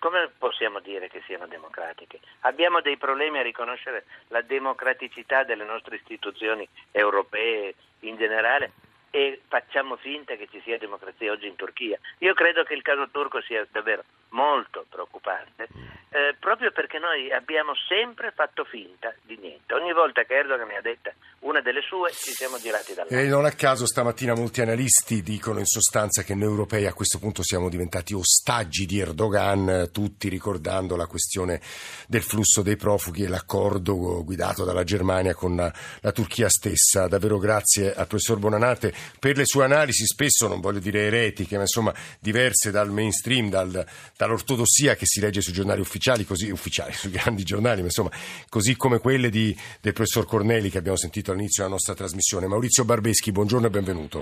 come 0.01 0.31
possiamo 0.37 0.81
dire 0.81 1.09
che 1.09 1.23
siano 1.27 1.47
democratiche? 1.47 2.19
Abbiamo 2.41 2.81
dei 2.81 2.97
problemi 2.97 3.39
a 3.39 3.43
riconoscere 3.43 4.07
la 4.29 4.41
democraticità 4.41 5.45
delle 5.45 5.65
nostre 5.65 5.97
istituzioni 5.97 6.69
europee 6.91 7.75
in 8.01 8.17
generale 8.17 8.73
e 9.11 9.41
facciamo 9.47 9.97
finta 9.97 10.35
che 10.37 10.49
ci 10.51 10.61
sia 10.63 10.79
democrazia 10.79 11.33
oggi 11.33 11.47
in 11.47 11.57
Turchia. 11.57 11.99
Io 12.19 12.35
credo 12.35 12.63
che 12.65 12.75
il 12.75 12.83
caso 12.83 13.09
turco 13.11 13.41
sia 13.43 13.67
davvero 13.71 14.03
molto 14.31 14.87
preoccupante, 14.89 15.69
eh, 16.11 16.35
proprio 16.39 16.71
perché 16.71 16.99
noi 16.99 17.31
abbiamo 17.31 17.75
sempre 17.89 18.31
fatto 18.31 18.65
finta 18.65 19.15
di 19.23 19.37
niente. 19.37 19.75
Ogni 19.75 19.93
volta 19.93 20.25
che 20.25 20.35
Erdogan 20.35 20.67
mi 20.67 20.77
ha 20.77 20.81
detto 20.81 21.13
una 21.41 21.61
delle 21.63 21.81
sue, 21.81 22.11
ci 22.13 22.33
siamo 22.33 22.59
girati 22.59 22.93
dall'altro. 22.93 23.19
E 23.19 23.27
non 23.27 23.45
a 23.45 23.53
caso 23.53 23.87
stamattina 23.87 24.35
molti 24.35 24.61
analisti 24.61 25.23
dicono 25.23 25.59
in 25.59 25.67
sostanza 25.67 26.23
che 26.23 26.35
noi 26.35 26.49
europei 26.49 26.87
a 26.87 26.93
questo 26.93 27.19
punto 27.19 27.43
siamo 27.43 27.69
diventati 27.69 28.13
ostaggi 28.15 28.85
di 28.85 28.99
Erdogan, 28.99 29.89
tutti 29.91 30.29
ricordando 30.29 30.97
la 30.97 31.07
questione 31.07 31.61
del 32.07 32.23
flusso 32.23 32.63
dei 32.63 32.77
profughi 32.77 33.23
e 33.23 33.29
l'accordo 33.29 34.23
guidato 34.23 34.65
dalla 34.65 34.85
Germania 34.85 35.35
con 35.35 35.57
la, 35.57 35.73
la 36.01 36.13
Turchia 36.13 36.49
stessa. 36.49 37.09
Davvero 37.09 37.39
grazie 37.39 37.95
al 37.95 38.07
professor 38.07 38.39
Bonanate 38.39 38.93
per 39.19 39.37
le 39.37 39.47
sue 39.47 39.65
analisi, 39.65 40.05
spesso 40.07 40.47
non 40.47 40.61
voglio 40.61 40.81
dire 40.81 41.07
eretiche, 41.07 41.57
ma 41.57 41.63
insomma 41.63 41.95
diverse 42.19 42.71
dal 42.71 42.91
mainstream, 42.91 43.49
dal 43.49 43.87
dall'ortodossia 44.17 44.97
che 44.97 45.07
si 45.07 45.21
legge 45.21 45.41
sui 45.41 45.55
giornali 45.55 45.81
ufficiali, 45.81 46.25
così, 46.27 46.51
ufficiali, 46.51 46.93
sui 46.95 47.11
grandi 47.11 47.43
giornali, 47.43 47.81
ma 47.81 47.87
insomma, 47.87 48.11
così 48.49 48.77
come 48.77 48.99
quelle 48.99 49.31
di, 49.31 49.57
del 49.81 49.93
professor 49.93 50.27
Corneli 50.27 50.69
che 50.71 50.79
abbiamo 50.79 50.99
sentito 50.99 51.30
all'inizio 51.33 51.63
della 51.63 51.75
nostra 51.75 51.95
trasmissione. 51.95 52.47
Maurizio 52.47 52.85
Barbeschi, 52.85 53.33
buongiorno 53.33 53.67
e 53.67 53.71
benvenuto. 53.71 54.19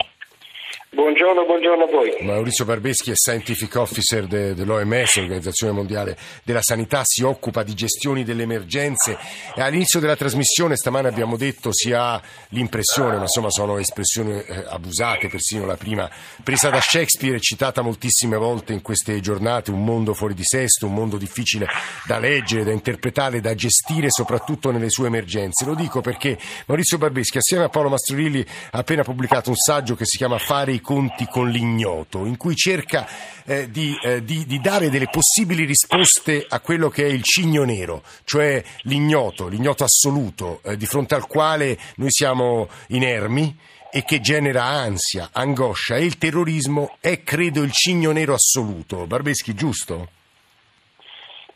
Buongiorno, 0.91 1.45
buongiorno 1.45 1.85
a 1.85 1.87
voi. 1.87 2.17
Maurizio 2.23 2.65
Barbeschi 2.65 3.11
è 3.11 3.15
Scientific 3.15 3.75
Officer 3.77 4.27
de, 4.27 4.55
dell'OMS, 4.55 5.19
l'Organizzazione 5.19 5.75
Mondiale 5.75 6.17
della 6.45 6.63
Sanità, 6.63 7.03
si 7.05 7.23
occupa 7.23 7.63
di 7.63 7.75
gestioni 7.75 8.25
delle 8.25 8.45
emergenze 8.45 9.19
all'inizio 9.57 10.01
della 10.01 10.17
trasmissione 10.17 10.77
stamane 10.77 11.09
abbiamo 11.09 11.37
detto 11.37 11.75
si 11.75 11.93
ha 11.93 12.19
l'impressione, 12.49 13.17
ma 13.17 13.23
insomma 13.23 13.51
sono 13.51 13.77
espressioni 13.77 14.33
eh, 14.33 14.65
abusate, 14.67 15.29
persino 15.29 15.67
la 15.67 15.77
prima 15.77 16.09
presa 16.43 16.71
da 16.71 16.81
Shakespeare 16.81 17.37
e 17.37 17.41
citata 17.41 17.83
moltissime 17.83 18.39
volte 18.39 18.73
in 18.73 18.81
queste 18.81 19.21
giornate, 19.21 19.71
un 19.71 19.85
mondo 19.85 20.15
fuori 20.15 20.33
di 20.33 20.45
sesto, 20.45 20.87
un 20.87 20.95
mondo 20.95 21.19
difficile 21.19 21.67
da 22.07 22.19
leggere, 22.19 22.65
da 22.65 22.73
interpretare, 22.73 23.43
da 23.43 23.55
gestire 23.55 24.09
soprattutto 24.09 24.71
nelle 24.71 24.89
sue 24.89 25.09
emergenze. 25.09 25.67
Lo 25.67 25.75
dico 25.75 26.01
perché 26.01 26.39
Maurizio 26.65 26.97
Barbeschi 26.97 27.37
assieme 27.37 27.65
a 27.65 27.69
Paolo 27.69 27.91
Mastrorilli 27.91 28.43
ha 28.71 28.79
appena 28.79 29.03
pubblicato 29.03 29.51
un 29.51 29.57
saggio 29.57 29.95
che 29.95 30.07
si 30.07 30.17
chiama 30.17 30.39
Fare 30.39 30.77
i 30.79 30.81
conti 30.81 31.27
con 31.27 31.51
l'ignoto, 31.51 32.25
in 32.25 32.37
cui 32.37 32.55
cerca 32.55 33.07
eh, 33.45 33.71
di, 33.71 33.97
eh, 34.03 34.23
di, 34.25 34.47
di, 34.47 34.61
dare 34.61 34.89
delle 34.89 35.09
possibili 35.11 35.65
risposte 35.65 36.47
a 36.49 36.61
quello 36.61 36.89
che 36.89 37.05
è 37.05 37.09
il 37.09 37.23
cigno 37.23 37.65
nero, 37.65 38.03
cioè 38.25 38.63
l'ignoto, 38.83 39.49
l'ignoto 39.49 39.85
assoluto, 39.85 40.61
eh, 40.65 40.77
di 40.77 40.87
fronte 40.87 41.15
al 41.15 41.27
quale 41.27 41.77
noi 41.97 42.11
siamo 42.11 42.69
inermi 42.89 43.57
e 43.91 44.05
che 44.05 44.21
genera 44.21 44.65
ansia, 44.65 45.31
angoscia 45.33 45.97
e 45.97 46.05
il 46.05 46.19
terrorismo 46.19 46.97
è, 47.01 47.23
credo, 47.23 47.63
il 47.63 47.73
cigno 47.73 48.13
nero 48.13 48.35
assoluto. 48.35 49.07
Barbeschi, 49.07 49.55
giusto? 49.55 50.09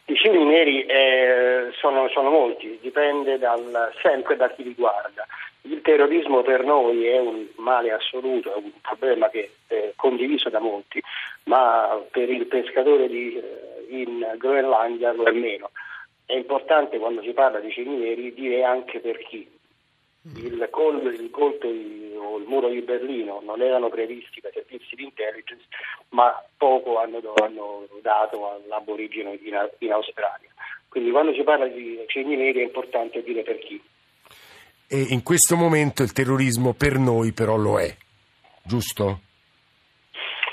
I 0.06 0.16
cigni 0.16 0.44
neri 0.44 0.84
eh, 0.84 1.70
sono, 1.78 2.08
sono, 2.08 2.30
molti, 2.30 2.78
dipende 2.82 3.38
dal, 3.38 3.92
sempre 4.02 4.36
da 4.36 4.50
chi 4.50 4.62
li 4.62 4.74
guarda. 4.74 5.26
Il 5.64 5.80
terrorismo 5.80 6.42
per 6.42 6.64
noi 6.64 7.06
è 7.06 7.20
un 7.20 7.46
male 7.56 7.92
assoluto, 7.92 8.52
è 8.52 8.56
un 8.56 8.72
problema 8.80 9.28
che 9.28 9.52
è 9.68 9.92
condiviso 9.94 10.48
da 10.48 10.58
molti, 10.58 11.00
ma 11.44 12.02
per 12.10 12.28
il 12.28 12.46
pescatore 12.46 13.08
di, 13.08 13.36
eh, 13.36 13.86
in 13.88 14.34
Groenlandia 14.38 15.12
lo 15.12 15.24
è 15.24 15.30
meno. 15.30 15.70
È 16.26 16.34
importante 16.34 16.98
quando 16.98 17.22
si 17.22 17.32
parla 17.32 17.60
di 17.60 17.70
ciminieri 17.70 18.34
dire 18.34 18.64
anche 18.64 18.98
per 18.98 19.18
chi. 19.18 19.48
Il 20.36 20.68
colpo, 20.70 21.08
il 21.08 21.30
colpo 21.30 21.66
o 21.66 22.38
il 22.38 22.44
muro 22.46 22.68
di 22.68 22.80
Berlino 22.80 23.40
non 23.44 23.60
erano 23.60 23.88
previsti 23.88 24.40
dai 24.40 24.52
servizi 24.52 24.96
di 24.96 25.04
intelligence, 25.04 25.64
ma 26.10 26.42
poco 26.56 26.98
hanno, 26.98 27.20
hanno 27.36 27.86
dato 28.00 28.50
all'aborigeno 28.50 29.32
in, 29.32 29.68
in 29.78 29.92
Australia. 29.92 30.48
Quindi 30.88 31.10
quando 31.10 31.32
si 31.34 31.42
parla 31.42 31.66
di 31.66 32.02
cigni 32.08 32.36
neri 32.36 32.60
è 32.60 32.64
importante 32.64 33.22
dire 33.22 33.42
per 33.42 33.58
chi 33.58 33.80
e 34.92 35.06
in 35.08 35.22
questo 35.22 35.56
momento 35.56 36.02
il 36.02 36.12
terrorismo 36.12 36.74
per 36.74 36.98
noi 36.98 37.32
però 37.32 37.56
lo 37.56 37.80
è, 37.80 37.96
giusto? 38.62 39.20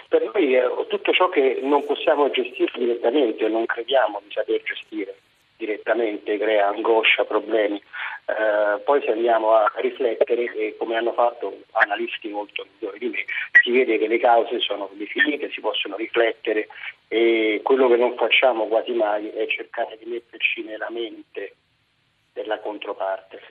Per 0.07 0.31
noi 0.33 0.53
è 0.53 0.63
tutto 0.87 1.11
ciò 1.11 1.27
che 1.27 1.59
non 1.61 1.83
possiamo 1.85 2.31
gestire 2.31 2.71
direttamente 2.73 3.49
non 3.49 3.65
crediamo 3.65 4.21
di 4.23 4.31
saper 4.31 4.61
gestire 4.63 5.15
direttamente 5.57 6.37
crea 6.37 6.69
angoscia, 6.69 7.25
problemi. 7.25 7.75
Eh, 7.75 8.79
poi 8.79 9.01
se 9.01 9.11
andiamo 9.11 9.55
a 9.55 9.69
riflettere, 9.75 10.53
e 10.55 10.75
come 10.77 10.95
hanno 10.95 11.11
fatto 11.11 11.63
analisti 11.71 12.29
molto 12.29 12.65
migliori 12.71 12.97
di 12.97 13.09
me, 13.09 13.25
si 13.61 13.71
vede 13.71 13.97
che 13.97 14.07
le 14.07 14.19
cause 14.19 14.61
sono 14.61 14.89
definite, 14.93 15.51
si 15.51 15.59
possono 15.59 15.97
riflettere 15.97 16.69
e 17.09 17.59
quello 17.61 17.89
che 17.89 17.97
non 17.97 18.15
facciamo 18.15 18.67
quasi 18.67 18.93
mai 18.93 19.27
è 19.31 19.45
cercare 19.47 19.97
di 20.01 20.09
metterci 20.09 20.63
nella 20.63 20.89
mente 20.89 21.55
della 22.31 22.59
controparte. 22.59 23.41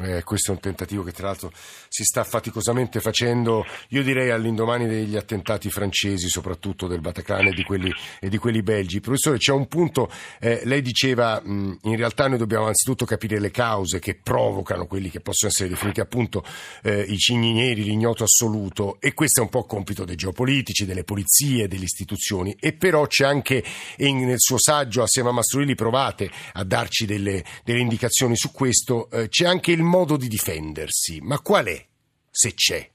Eh, 0.00 0.22
questo 0.22 0.52
è 0.52 0.54
un 0.54 0.60
tentativo 0.60 1.02
che 1.02 1.12
tra 1.12 1.26
l'altro 1.26 1.50
si 1.88 2.04
sta 2.04 2.22
faticosamente 2.22 3.00
facendo, 3.00 3.64
io 3.88 4.02
direi 4.02 4.30
all'indomani 4.30 4.86
degli 4.86 5.16
attentati 5.16 5.70
francesi, 5.70 6.28
soprattutto 6.28 6.86
del 6.86 7.00
Bataclan 7.00 7.48
e 7.48 7.52
di 7.52 7.64
quelli, 7.64 7.92
e 8.20 8.28
di 8.28 8.38
quelli 8.38 8.62
belgi. 8.62 9.00
Professore, 9.00 9.38
c'è 9.38 9.52
un 9.52 9.66
punto, 9.66 10.10
eh, 10.38 10.60
lei 10.64 10.82
diceva 10.82 11.40
mh, 11.42 11.78
in 11.82 11.96
realtà 11.96 12.28
noi 12.28 12.38
dobbiamo 12.38 12.66
anzitutto 12.66 13.04
capire 13.04 13.40
le 13.40 13.50
cause 13.50 13.98
che 13.98 14.14
provocano 14.14 14.86
quelli 14.86 15.10
che 15.10 15.20
possono 15.20 15.50
essere 15.50 15.68
definiti 15.68 16.00
appunto 16.00 16.44
eh, 16.82 17.00
i 17.00 17.16
cigni 17.16 17.52
neri, 17.52 17.82
l'ignoto 17.82 18.24
assoluto 18.24 18.98
e 19.00 19.14
questo 19.14 19.40
è 19.40 19.42
un 19.42 19.50
po' 19.50 19.64
compito 19.64 20.04
dei 20.04 20.16
geopolitici, 20.16 20.84
delle 20.84 21.04
polizie, 21.04 21.66
delle 21.66 21.84
istituzioni 21.84 22.56
e 22.60 22.72
però 22.72 23.06
c'è 23.06 23.24
anche 23.24 23.64
in, 23.96 24.24
nel 24.24 24.38
suo 24.38 24.58
saggio 24.58 25.02
assieme 25.02 25.30
a 25.30 25.32
Mastroilli 25.32 25.74
provate 25.74 26.30
a 26.52 26.64
darci 26.64 27.06
delle, 27.06 27.44
delle 27.64 27.80
indicazioni 27.80 28.36
su 28.36 28.52
questo, 28.52 29.10
eh, 29.10 29.28
c'è 29.28 29.46
anche 29.46 29.72
il 29.72 29.82
modo 29.88 30.16
di 30.16 30.28
difendersi, 30.28 31.20
ma 31.20 31.40
qual 31.40 31.66
è, 31.66 31.84
se 32.30 32.54
c'è? 32.54 32.88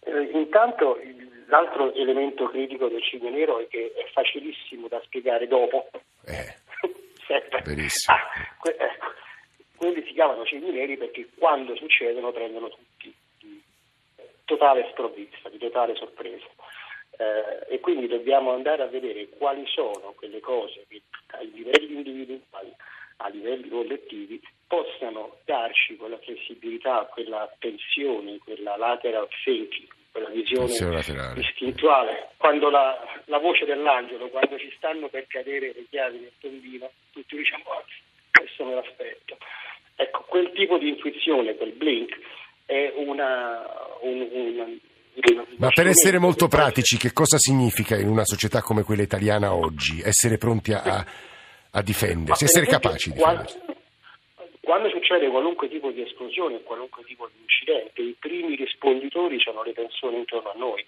Eh, 0.00 0.30
intanto 0.32 0.98
l'altro 1.46 1.92
elemento 1.94 2.48
critico 2.48 2.88
del 2.88 3.02
cigno 3.02 3.30
nero 3.30 3.58
è 3.60 3.68
che 3.68 3.92
è 3.94 4.08
facilissimo 4.12 4.88
da 4.88 5.00
spiegare 5.04 5.46
dopo. 5.46 5.90
Eh, 6.26 6.54
verissimo. 7.64 8.16
Ah, 8.16 8.56
que- 8.58 8.76
ecco, 8.78 9.06
quelli 9.76 10.02
si 10.06 10.12
chiamano 10.12 10.44
cigni 10.44 10.70
neri 10.70 10.96
perché 10.96 11.28
quando 11.36 11.74
succedono 11.76 12.32
prendono 12.32 12.68
tutti 12.68 13.14
di 13.38 13.62
totale 14.44 14.88
sprovvista, 14.90 15.48
di 15.48 15.58
totale 15.58 15.94
sorpresa. 15.96 16.46
eh, 17.18 17.74
e 17.74 17.80
quindi 17.80 18.06
dobbiamo 18.06 18.52
andare 18.52 18.82
a 18.82 18.86
vedere 18.86 19.28
quali 19.28 19.64
sono 19.66 20.12
quelle 20.16 20.40
cose 20.40 20.84
che 20.88 21.02
a 21.32 21.40
livelli 21.42 21.94
individuali, 21.96 22.74
a 23.18 23.28
livelli 23.28 23.68
collettivi, 23.68 24.40
possano 24.70 25.38
darci 25.46 25.96
quella 25.96 26.16
flessibilità, 26.18 27.08
quella 27.12 27.42
attenzione, 27.42 28.38
quella 28.38 28.76
lateral 28.76 29.26
thinking, 29.42 29.88
quella 30.12 30.28
visione 30.28 30.72
istintuale. 31.34 32.28
Quando 32.36 32.70
la, 32.70 32.96
la, 33.24 33.38
voce 33.38 33.64
dell'angelo, 33.64 34.28
quando 34.28 34.56
ci 34.58 34.72
stanno 34.76 35.08
per 35.08 35.26
cadere 35.26 35.72
le 35.74 35.86
chiavi 35.90 36.18
nel 36.20 36.32
tombino, 36.38 36.88
tutti 37.10 37.36
diciamo 37.36 37.64
oh, 37.66 37.84
questo 38.30 38.64
me 38.64 38.74
l'aspetto. 38.76 39.36
Ecco, 39.96 40.24
quel 40.28 40.52
tipo 40.52 40.78
di 40.78 40.90
intuizione, 40.90 41.56
quel 41.56 41.72
blink, 41.72 42.16
è 42.64 42.92
una, 42.94 43.66
un, 44.02 44.28
un, 44.30 44.78
ma 45.58 45.70
per 45.70 45.88
essere 45.88 46.20
molto 46.20 46.46
pratici, 46.46 46.96
che 46.96 47.12
cosa 47.12 47.38
significa 47.38 47.96
in 47.96 48.08
una 48.08 48.24
società 48.24 48.62
come 48.62 48.84
quella 48.84 49.02
italiana 49.02 49.52
oggi? 49.52 50.00
Essere 50.00 50.38
pronti 50.38 50.72
a, 50.72 51.04
a 51.72 51.82
difendersi, 51.82 52.44
essere 52.44 52.66
capaci 52.66 53.10
di 53.10 53.16
difendersi? 53.16 53.69
Succede 55.10 55.28
qualunque 55.28 55.68
tipo 55.68 55.90
di 55.90 56.02
esplosione, 56.02 56.62
qualunque 56.62 57.02
tipo 57.02 57.26
di 57.26 57.40
incidente, 57.42 58.00
i 58.00 58.14
primi 58.16 58.54
risponditori 58.54 59.40
sono 59.40 59.64
le 59.64 59.72
persone 59.72 60.18
intorno 60.18 60.52
a 60.52 60.56
noi. 60.56 60.86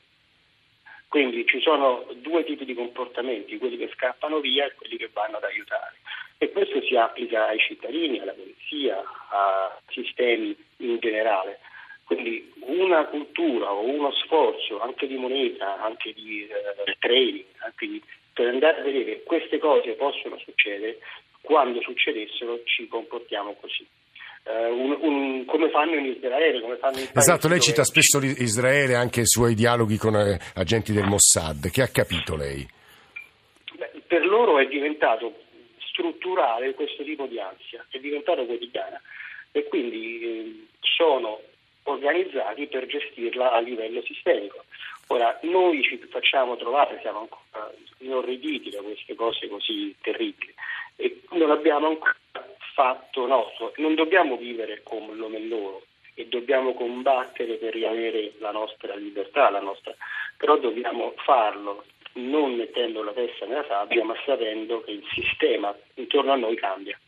Quindi 1.09 1.45
ci 1.45 1.61
sono 1.61 2.07
due 2.15 2.45
tipi 2.45 2.65
di 2.65 2.75
comportamenti, 2.75 3.59
quelli 3.59 3.77
che 3.77 3.91
scappano 3.93 4.39
via 4.39 4.65
e 4.65 4.75
quelli 4.75 4.97
che 4.97 5.11
vanno 5.13 5.39
ad 5.39 5.43
aiutare. 5.43 5.97
E 6.39 6.53
questo 6.53 6.81
si 6.83 6.95
applica 6.95 7.49
ai 7.49 7.59
cittadini, 7.59 8.21
alla 8.21 8.31
polizia, 8.31 9.03
a 9.31 9.77
sistemi 9.89 10.57
in 10.77 11.01
generale. 11.01 11.59
Quindi 12.05 12.53
una 12.61 13.05
cultura 13.07 13.73
o 13.73 13.83
uno 13.83 14.13
sforzo 14.13 14.81
anche 14.81 15.09
di 15.09 15.17
moneta, 15.17 15.83
anche 15.83 16.13
di 16.13 16.47
eh, 16.47 16.97
training, 17.01 17.45
anche 17.65 17.89
di, 17.89 18.01
per 18.33 18.47
andare 18.47 18.79
a 18.79 18.83
vedere 18.85 19.05
che 19.05 19.23
queste 19.25 19.59
cose 19.59 19.95
possono 19.95 20.39
succedere, 20.39 20.99
quando 21.41 21.81
succedessero 21.81 22.63
ci 22.63 22.87
comportiamo 22.87 23.57
così. 23.61 23.85
Uh, 24.45 24.75
un, 24.75 24.99
un, 25.01 25.45
come 25.45 25.71
fanno 25.71 25.95
in 25.95 26.07
Israele, 26.07 26.61
fanno 26.79 26.99
in 26.99 27.09
Esatto, 27.15 27.47
lei 27.47 27.61
cita 27.61 27.85
spesso 27.85 28.19
Israele 28.21 28.97
anche 28.97 29.21
i 29.21 29.27
suoi 29.27 29.55
dialoghi 29.55 29.97
con 29.97 30.17
eh, 30.17 30.39
agenti 30.55 30.93
del 30.93 31.07
Mossad. 31.07 31.71
Che 31.71 31.81
ha 31.81 31.87
capito 31.87 32.35
lei? 32.35 32.67
Beh, 33.77 34.03
per 34.07 34.27
loro 34.27 34.59
è 34.59 34.67
diventato 34.67 35.43
strutturale 35.79 36.75
questo 36.75 37.05
tipo 37.05 37.27
di 37.27 37.39
ansia, 37.39 37.87
è 37.89 37.99
diventato 37.99 38.45
quotidiana 38.45 39.01
e 39.53 39.69
quindi 39.69 40.21
eh, 40.23 40.67
sono 40.81 41.41
organizzati 41.85 42.67
per 42.67 42.87
gestirla 42.87 43.53
a 43.53 43.61
livello 43.61 44.03
sistemico. 44.03 44.65
Ora, 45.09 45.39
noi 45.43 45.83
ci 45.83 45.99
facciamo 46.11 46.57
trovare, 46.57 46.99
siamo 47.01 47.21
ancora 47.21 47.71
inorriditi 47.99 48.71
da 48.71 48.81
queste 48.81 49.15
cose 49.15 49.47
così 49.49 49.95
terribili 50.01 50.55
e 50.97 51.21
non 51.31 51.51
abbiamo 51.51 51.89
ancora 51.89 52.17
fatto 52.73 53.27
nostro. 53.27 53.73
Non 53.77 53.95
dobbiamo 53.95 54.37
vivere 54.37 54.83
come 54.83 55.39
loro 55.39 55.83
e 56.15 56.27
dobbiamo 56.27 56.75
combattere 56.75 57.55
per 57.55 57.73
riavere 57.73 58.33
la 58.39 58.51
nostra 58.51 58.95
libertà, 58.95 59.51
la 59.51 59.61
nostra... 59.61 59.95
però 60.37 60.57
dobbiamo 60.59 61.15
farlo 61.25 61.85
non 62.15 62.55
mettendo 62.55 63.03
la 63.03 63.13
testa 63.13 63.47
nella 63.47 63.65
sabbia, 63.67 64.05
ma 64.05 64.15
sapendo 64.27 64.83
che 64.83 64.91
il 64.91 65.05
sistema 65.15 65.75
intorno 65.95 66.33
a 66.33 66.37
noi 66.37 66.57
cambia. 66.57 66.99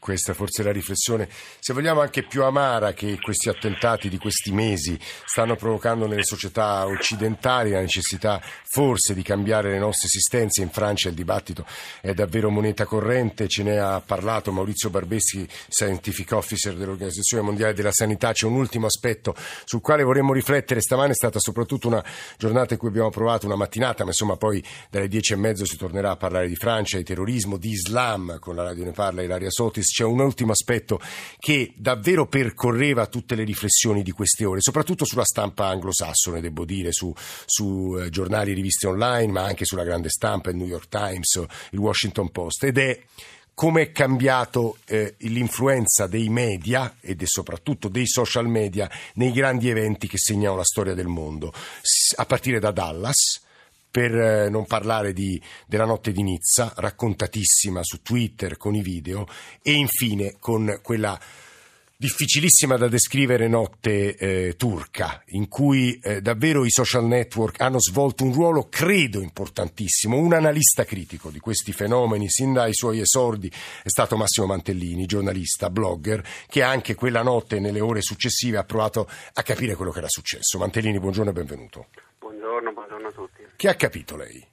Questa 0.00 0.34
forse 0.34 0.62
è 0.62 0.64
la 0.64 0.72
riflessione, 0.72 1.28
se 1.60 1.72
vogliamo 1.72 2.00
anche 2.00 2.24
più 2.24 2.42
amara 2.42 2.92
che 2.94 3.16
questi 3.20 3.48
attentati 3.48 4.08
di 4.08 4.18
questi 4.18 4.50
mesi 4.50 4.98
stanno 5.24 5.54
provocando 5.54 6.08
nelle 6.08 6.24
società 6.24 6.84
occidentali, 6.84 7.70
la 7.70 7.78
necessità 7.78 8.42
forse 8.64 9.14
di 9.14 9.22
cambiare 9.22 9.70
le 9.70 9.78
nostre 9.78 10.08
esistenze. 10.08 10.62
In 10.62 10.70
Francia 10.70 11.08
il 11.08 11.14
dibattito 11.14 11.64
è 12.00 12.12
davvero 12.12 12.50
moneta 12.50 12.86
corrente, 12.86 13.46
ce 13.46 13.62
ne 13.62 13.78
ha 13.78 14.00
parlato 14.00 14.50
Maurizio 14.50 14.90
Barbeschi, 14.90 15.48
Scientific 15.68 16.32
Officer 16.32 16.74
dell'Organizzazione 16.74 17.44
Mondiale 17.44 17.72
della 17.72 17.92
Sanità. 17.92 18.32
C'è 18.32 18.46
un 18.46 18.54
ultimo 18.54 18.86
aspetto 18.86 19.32
sul 19.64 19.80
quale 19.80 20.02
vorremmo 20.02 20.32
riflettere. 20.32 20.80
Stamane 20.80 21.12
è 21.12 21.14
stata 21.14 21.38
soprattutto 21.38 21.86
una 21.86 22.04
giornata 22.36 22.72
in 22.72 22.80
cui 22.80 22.88
abbiamo 22.88 23.10
provato 23.10 23.46
una 23.46 23.54
mattinata, 23.56 24.02
ma 24.02 24.10
insomma 24.10 24.36
poi 24.36 24.62
dalle 24.90 25.06
dieci 25.06 25.34
e 25.34 25.36
mezzo 25.36 25.64
si 25.64 25.76
tornerà 25.76 26.10
a 26.10 26.16
parlare 26.16 26.48
di 26.48 26.56
Francia, 26.56 26.96
di 26.96 27.04
terrorismo, 27.04 27.58
di 27.58 27.70
Islam, 27.70 28.40
con 28.40 28.56
la 28.56 28.64
radio 28.64 28.82
ne 28.82 28.90
parla 28.90 29.22
Ilaria 29.22 29.50
Sotis, 29.52 29.92
c'è 29.92 30.04
un 30.04 30.18
ultimo 30.18 30.50
aspetto 30.50 31.00
che 31.38 31.72
davvero 31.76 32.26
percorreva 32.26 33.06
tutte 33.06 33.36
le 33.36 33.44
riflessioni 33.44 34.02
di 34.02 34.10
queste 34.10 34.44
ore, 34.44 34.60
soprattutto 34.60 35.04
sulla 35.04 35.24
stampa 35.24 35.68
anglosassone, 35.68 36.40
devo 36.40 36.64
dire, 36.64 36.90
su, 36.90 37.12
su 37.46 37.96
eh, 37.98 38.10
giornali 38.10 38.50
e 38.50 38.54
riviste 38.54 38.88
online, 38.88 39.30
ma 39.30 39.44
anche 39.44 39.64
sulla 39.64 39.84
grande 39.84 40.08
stampa, 40.08 40.50
il 40.50 40.56
New 40.56 40.66
York 40.66 40.88
Times, 40.88 41.40
il 41.70 41.78
Washington 41.78 42.30
Post, 42.30 42.64
ed 42.64 42.78
è 42.78 43.00
come 43.54 43.82
è 43.82 43.92
cambiato 43.92 44.78
eh, 44.86 45.14
l'influenza 45.18 46.06
dei 46.06 46.28
media 46.30 46.96
ed 47.00 47.22
è 47.22 47.26
soprattutto 47.26 47.88
dei 47.88 48.06
social 48.06 48.48
media 48.48 48.90
nei 49.14 49.30
grandi 49.30 49.68
eventi 49.68 50.08
che 50.08 50.18
segnano 50.18 50.56
la 50.56 50.64
storia 50.64 50.94
del 50.94 51.06
mondo, 51.06 51.52
a 52.16 52.24
partire 52.24 52.58
da 52.58 52.70
Dallas, 52.70 53.41
per 53.92 54.16
eh, 54.16 54.48
non 54.48 54.64
parlare 54.64 55.12
di, 55.12 55.40
della 55.66 55.84
notte 55.84 56.12
di 56.12 56.22
Nizza, 56.22 56.72
raccontatissima 56.74 57.80
su 57.82 58.00
Twitter 58.00 58.56
con 58.56 58.74
i 58.74 58.80
video, 58.80 59.28
e 59.62 59.72
infine 59.72 60.36
con 60.40 60.80
quella 60.82 61.20
difficilissima 62.02 62.76
da 62.76 62.88
descrivere 62.88 63.46
notte 63.46 64.16
eh, 64.16 64.56
turca, 64.56 65.22
in 65.26 65.46
cui 65.46 66.00
eh, 66.02 66.20
davvero 66.20 66.64
i 66.64 66.70
social 66.70 67.04
network 67.04 67.60
hanno 67.60 67.78
svolto 67.78 68.24
un 68.24 68.32
ruolo, 68.32 68.66
credo, 68.68 69.20
importantissimo. 69.20 70.16
Un 70.16 70.32
analista 70.32 70.84
critico 70.84 71.30
di 71.30 71.38
questi 71.38 71.72
fenomeni, 71.72 72.28
sin 72.28 72.54
dai 72.54 72.74
suoi 72.74 72.98
esordi, 72.98 73.48
è 73.48 73.88
stato 73.88 74.16
Massimo 74.16 74.46
Mantellini, 74.46 75.06
giornalista, 75.06 75.70
blogger, 75.70 76.26
che 76.48 76.62
anche 76.62 76.96
quella 76.96 77.22
notte 77.22 77.56
e 77.56 77.60
nelle 77.60 77.80
ore 77.80 78.00
successive 78.00 78.56
ha 78.56 78.64
provato 78.64 79.08
a 79.34 79.42
capire 79.42 79.76
quello 79.76 79.92
che 79.92 79.98
era 79.98 80.08
successo. 80.08 80.58
Mantellini, 80.58 80.98
buongiorno 80.98 81.30
e 81.30 81.34
benvenuto. 81.34 81.86
Buongiorno, 83.02 83.08
a 83.08 83.12
tutti. 83.12 83.46
Che 83.56 83.68
ha 83.68 83.74
capito 83.74 84.16
lei? 84.16 84.46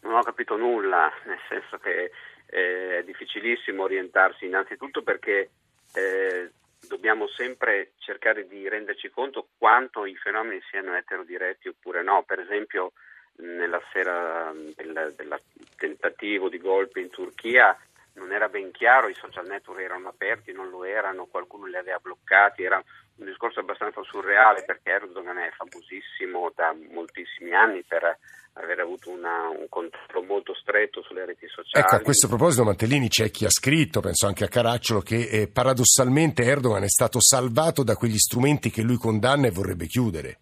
Non 0.00 0.14
ho 0.14 0.22
capito 0.22 0.56
nulla, 0.56 1.12
nel 1.26 1.38
senso 1.48 1.78
che 1.78 2.10
eh, 2.46 2.98
è 2.98 3.02
difficilissimo 3.04 3.82
orientarsi 3.82 4.46
innanzitutto 4.46 5.02
perché 5.02 5.50
eh, 5.92 6.50
dobbiamo 6.88 7.28
sempre 7.28 7.92
cercare 7.98 8.46
di 8.46 8.66
renderci 8.68 9.10
conto 9.10 9.48
quanto 9.58 10.06
i 10.06 10.16
fenomeni 10.16 10.62
siano 10.70 10.96
eterodiretti 10.96 11.68
oppure 11.68 12.02
no. 12.02 12.22
Per 12.22 12.40
esempio 12.40 12.92
nella 13.36 13.82
sera 13.92 14.52
del, 14.54 15.12
del 15.14 15.40
tentativo 15.76 16.48
di 16.48 16.58
golpe 16.58 17.00
in 17.00 17.10
Turchia 17.10 17.76
non 18.16 18.32
era 18.32 18.48
ben 18.48 18.70
chiaro, 18.72 19.08
i 19.08 19.14
social 19.14 19.46
network 19.46 19.80
erano 19.80 20.08
aperti, 20.08 20.52
non 20.52 20.68
lo 20.68 20.84
erano, 20.84 21.26
qualcuno 21.26 21.66
li 21.66 21.76
aveva 21.76 21.98
bloccati, 21.98 22.62
era 22.62 22.82
un 23.16 23.26
discorso 23.26 23.60
abbastanza 23.60 24.02
surreale 24.02 24.64
perché 24.64 24.90
Erdogan 24.90 25.38
è 25.38 25.50
famosissimo 25.56 26.52
da 26.54 26.74
moltissimi 26.92 27.54
anni 27.54 27.82
per 27.82 28.18
aver 28.54 28.80
avuto 28.80 29.10
una, 29.10 29.48
un 29.48 29.66
controllo 29.68 30.26
molto 30.26 30.54
stretto 30.54 31.02
sulle 31.02 31.26
reti 31.26 31.46
sociali. 31.46 31.84
Ecco, 31.84 31.96
a 31.96 32.00
questo 32.00 32.26
proposito 32.26 32.64
Mantellini 32.64 33.08
c'è 33.08 33.30
chi 33.30 33.44
ha 33.44 33.50
scritto, 33.50 34.00
penso 34.00 34.26
anche 34.26 34.44
a 34.44 34.48
Caracciolo, 34.48 35.00
che 35.00 35.28
eh, 35.28 35.48
paradossalmente 35.48 36.42
Erdogan 36.42 36.82
è 36.82 36.88
stato 36.88 37.20
salvato 37.20 37.82
da 37.82 37.96
quegli 37.96 38.18
strumenti 38.18 38.70
che 38.70 38.82
lui 38.82 38.96
condanna 38.96 39.46
e 39.46 39.50
vorrebbe 39.50 39.86
chiudere. 39.86 40.38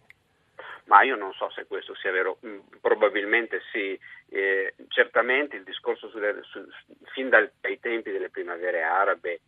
Ma 0.87 1.03
io 1.03 1.17
non 1.17 1.33
so 1.33 1.51
se 1.51 1.67
questo 1.67 1.95
sia 1.95 2.13
vero, 2.13 2.39
mm, 2.45 2.59
probabilmente 2.81 3.61
sì. 3.73 3.99
Eh, 4.29 4.75
certamente 4.89 5.57
il 5.57 5.63
discorso 5.63 6.09
sulle, 6.09 6.41
su, 6.43 6.63
fin 7.13 7.29
dai 7.29 7.49
tempi 7.81 8.11
delle 8.11 8.31
primavere 8.31 8.83
arabe 8.83 9.41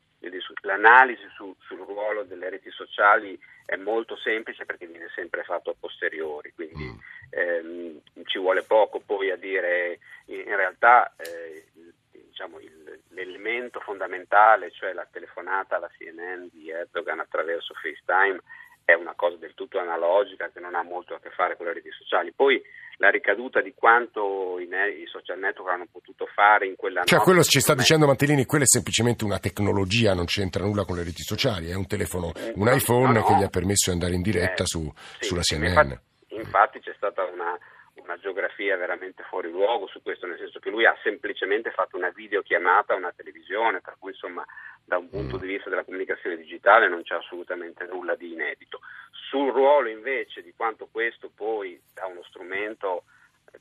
l'analisi 0.62 1.27
su, 1.35 1.55
sul 1.61 1.79
ruolo 1.79 2.25
delle 2.25 2.49
reti 2.49 2.70
sociali 2.70 3.38
è 3.64 3.77
molto 3.77 4.16
semplice 4.16 4.64
perché 4.64 4.87
viene 4.87 5.11
sempre 5.14 5.42
fatto 5.42 5.70
a 5.70 5.75
posteriori, 5.79 6.53
quindi 6.55 6.85
mm. 6.85 6.99
ehm, 7.31 8.01
ci 8.25 8.38
vuole 8.38 8.62
poco 8.62 9.01
poi 9.01 9.31
a 9.31 9.37
dire 9.37 9.99
in 10.27 10.57
realtà 10.57 11.12
eh, 11.16 11.64
diciamo, 12.12 12.59
il, 12.61 13.01
l'elemento 13.09 13.81
fondamentale, 13.81 14.70
cioè 14.70 14.92
la 14.92 15.07
telefonata 15.11 15.77
alla 15.77 15.90
CNN 15.96 16.46
di 16.53 16.70
Erdogan 16.70 17.20
attraverso 17.20 17.75
FaceTime, 17.75 18.40
è 18.87 18.94
una 18.94 19.14
cosa 19.16 19.37
del 19.37 19.53
tutto 19.55 19.81
analogica 19.81 20.49
che 20.49 20.61
non 20.61 20.77
ha 20.77 20.83
molto 20.85 21.14
a 21.14 21.18
che 21.18 21.31
fare 21.31 21.57
con 21.57 21.66
le 21.66 21.72
reti 21.72 21.90
sociali. 21.90 22.33
Poi 22.33 22.62
la 22.99 23.11
ricaduta 23.11 23.61
di 23.61 23.75
quanto 23.75 24.61
i, 24.61 24.66
ne- 24.66 24.90
i 24.90 25.07
social 25.07 25.40
network 25.40 25.72
hanno 25.72 25.88
potuto 25.90 26.25
fare 26.33 26.66
in 26.68 26.77
quella 26.77 27.03
Cioè 27.03 27.18
quello 27.18 27.42
ci 27.42 27.59
sta 27.59 27.75
dicendo 27.75 28.07
Mantellini, 28.07 28.46
quella 28.46 28.62
è 28.62 28.68
semplicemente 28.68 29.25
una 29.25 29.40
tecnologia, 29.40 30.14
non 30.14 30.27
c'entra 30.27 30.64
nulla 30.64 30.85
con 30.85 30.96
le 30.96 31.03
reti 31.03 31.22
sociali, 31.22 31.68
è 31.68 31.75
un 31.75 31.88
telefono, 31.88 32.31
un 32.55 32.64
no, 32.64 32.72
iPhone 32.72 33.12
no, 33.12 33.18
no. 33.18 33.25
che 33.25 33.35
gli 33.35 33.42
ha 33.42 33.49
permesso 33.49 33.90
di 33.90 33.96
andare 33.96 34.14
in 34.14 34.22
diretta 34.22 34.62
eh, 34.62 34.66
su, 34.66 34.90
sì, 35.18 35.25
sulla 35.25 35.42
CNN. 35.42 35.64
Infatti, 35.64 36.01
infatti 36.29 36.79
c'è 36.79 36.94
stata 36.94 37.25
una, 37.25 37.59
una 37.94 38.16
geografia 38.18 38.77
veramente 38.77 39.25
fuori 39.29 39.51
luogo 39.51 39.88
su 39.88 40.01
questo, 40.01 40.29
nel 40.29 40.38
senso 40.38 40.61
che 40.61 40.70
lui 40.70 40.87
ha 40.87 40.96
semplicemente 41.03 41.72
fatto 41.72 41.96
una 41.96 42.11
videochiamata 42.11 42.94
a 42.94 42.96
una 42.96 43.12
televisione, 43.14 43.81
per 43.81 43.96
cui 43.99 44.12
insomma 44.12 44.46
da 44.87 44.99
un 44.99 45.11
punto 45.11 45.37
mm. 45.37 45.40
di 45.40 45.46
vista 45.49 45.68
della 45.68 45.85
comunicazione 45.85 46.37
digitale 46.37 46.88
non 46.88 47.03
c'è 47.03 47.16
assolutamente 47.16 47.85
nulla 47.87 48.14
di 48.14 48.33
inedito. 48.33 48.81
Sul 49.29 49.53
ruolo 49.53 49.88
invece 49.88 50.42
di 50.42 50.55
quanto 50.57 50.88
questo 50.90 51.31
poi 51.35 51.81
da 51.92 52.07
uno 52.07 52.22
strumento 52.22 53.05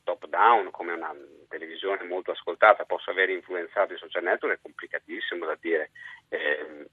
top 0.04 0.28
down, 0.28 0.70
come 0.72 0.94
una 0.94 1.14
televisione 1.48 2.04
molto 2.04 2.32
ascoltata, 2.32 2.86
possa 2.86 3.12
aver 3.12 3.30
influenzato 3.30 3.94
i 3.94 3.98
social 3.98 4.24
network 4.24 4.58
è 4.58 4.62
complicatissimo 4.62 5.46
da 5.46 5.58
dire. 5.60 5.92
Eh, 6.30 6.86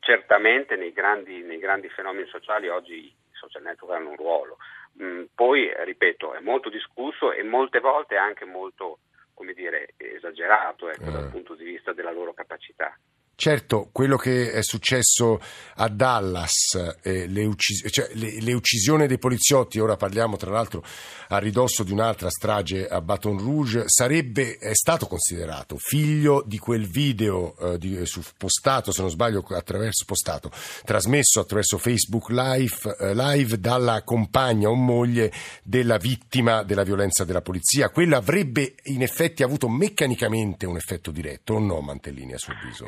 certamente 0.00 0.76
nei 0.76 0.92
grandi, 0.92 1.42
nei 1.42 1.58
grandi, 1.58 1.88
fenomeni 1.90 2.26
sociali 2.28 2.68
oggi 2.68 2.94
i 2.94 3.14
social 3.30 3.62
network 3.62 3.94
hanno 3.94 4.10
un 4.10 4.16
ruolo. 4.16 4.56
Mm, 5.00 5.24
poi, 5.34 5.70
ripeto, 5.74 6.34
è 6.34 6.40
molto 6.40 6.68
discusso 6.68 7.32
e 7.32 7.42
molte 7.44 7.78
volte 7.78 8.16
anche 8.16 8.44
molto 8.44 8.98
come 9.34 9.54
dire, 9.54 9.94
esagerato 9.96 10.88
ecco, 10.88 11.08
eh. 11.08 11.12
dal 11.12 11.30
punto 11.30 11.54
di 11.54 11.64
vista 11.64 11.92
della 11.92 12.12
loro 12.12 12.32
capacità. 12.32 12.96
Certo, 13.34 13.88
quello 13.90 14.16
che 14.16 14.52
è 14.52 14.62
successo 14.62 15.40
a 15.76 15.88
Dallas, 15.88 16.96
eh, 17.02 17.26
le, 17.26 17.44
uccis- 17.44 17.90
cioè, 17.90 18.08
le, 18.12 18.40
le, 18.40 18.52
uccisioni 18.52 19.08
dei 19.08 19.18
poliziotti, 19.18 19.80
ora 19.80 19.96
parliamo 19.96 20.36
tra 20.36 20.50
l'altro 20.50 20.84
a 21.28 21.38
ridosso 21.38 21.82
di 21.82 21.90
un'altra 21.90 22.30
strage 22.30 22.86
a 22.86 23.00
Baton 23.00 23.38
Rouge, 23.38 23.84
sarebbe 23.86 24.58
è 24.58 24.74
stato 24.74 25.06
considerato 25.06 25.76
figlio 25.76 26.44
di 26.46 26.58
quel 26.58 26.86
video 26.86 27.56
eh, 27.56 27.78
di, 27.78 27.98
postato, 28.36 28.92
se 28.92 29.00
non 29.00 29.10
sbaglio, 29.10 29.44
attraverso, 29.48 30.04
postato, 30.04 30.52
trasmesso 30.84 31.40
attraverso 31.40 31.78
Facebook 31.78 32.28
Live, 32.28 32.96
eh, 33.00 33.14
live 33.14 33.58
dalla 33.58 34.02
compagna 34.04 34.68
o 34.68 34.74
moglie 34.74 35.32
della 35.64 35.96
vittima 35.96 36.62
della 36.62 36.84
violenza 36.84 37.24
della 37.24 37.42
polizia. 37.42 37.90
Quello 37.90 38.16
avrebbe 38.16 38.74
in 38.84 39.02
effetti 39.02 39.42
avuto 39.42 39.68
meccanicamente 39.68 40.64
un 40.64 40.76
effetto 40.76 41.10
diretto, 41.10 41.54
o 41.54 41.58
no, 41.58 41.80
Mantellini, 41.80 42.34
a 42.34 42.38
suo 42.38 42.52
avviso? 42.52 42.86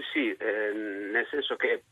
Di 0.00 0.06
sì, 0.12 0.32
eh, 0.32 0.72
nel 0.72 1.26
senso 1.28 1.56
che 1.56 1.82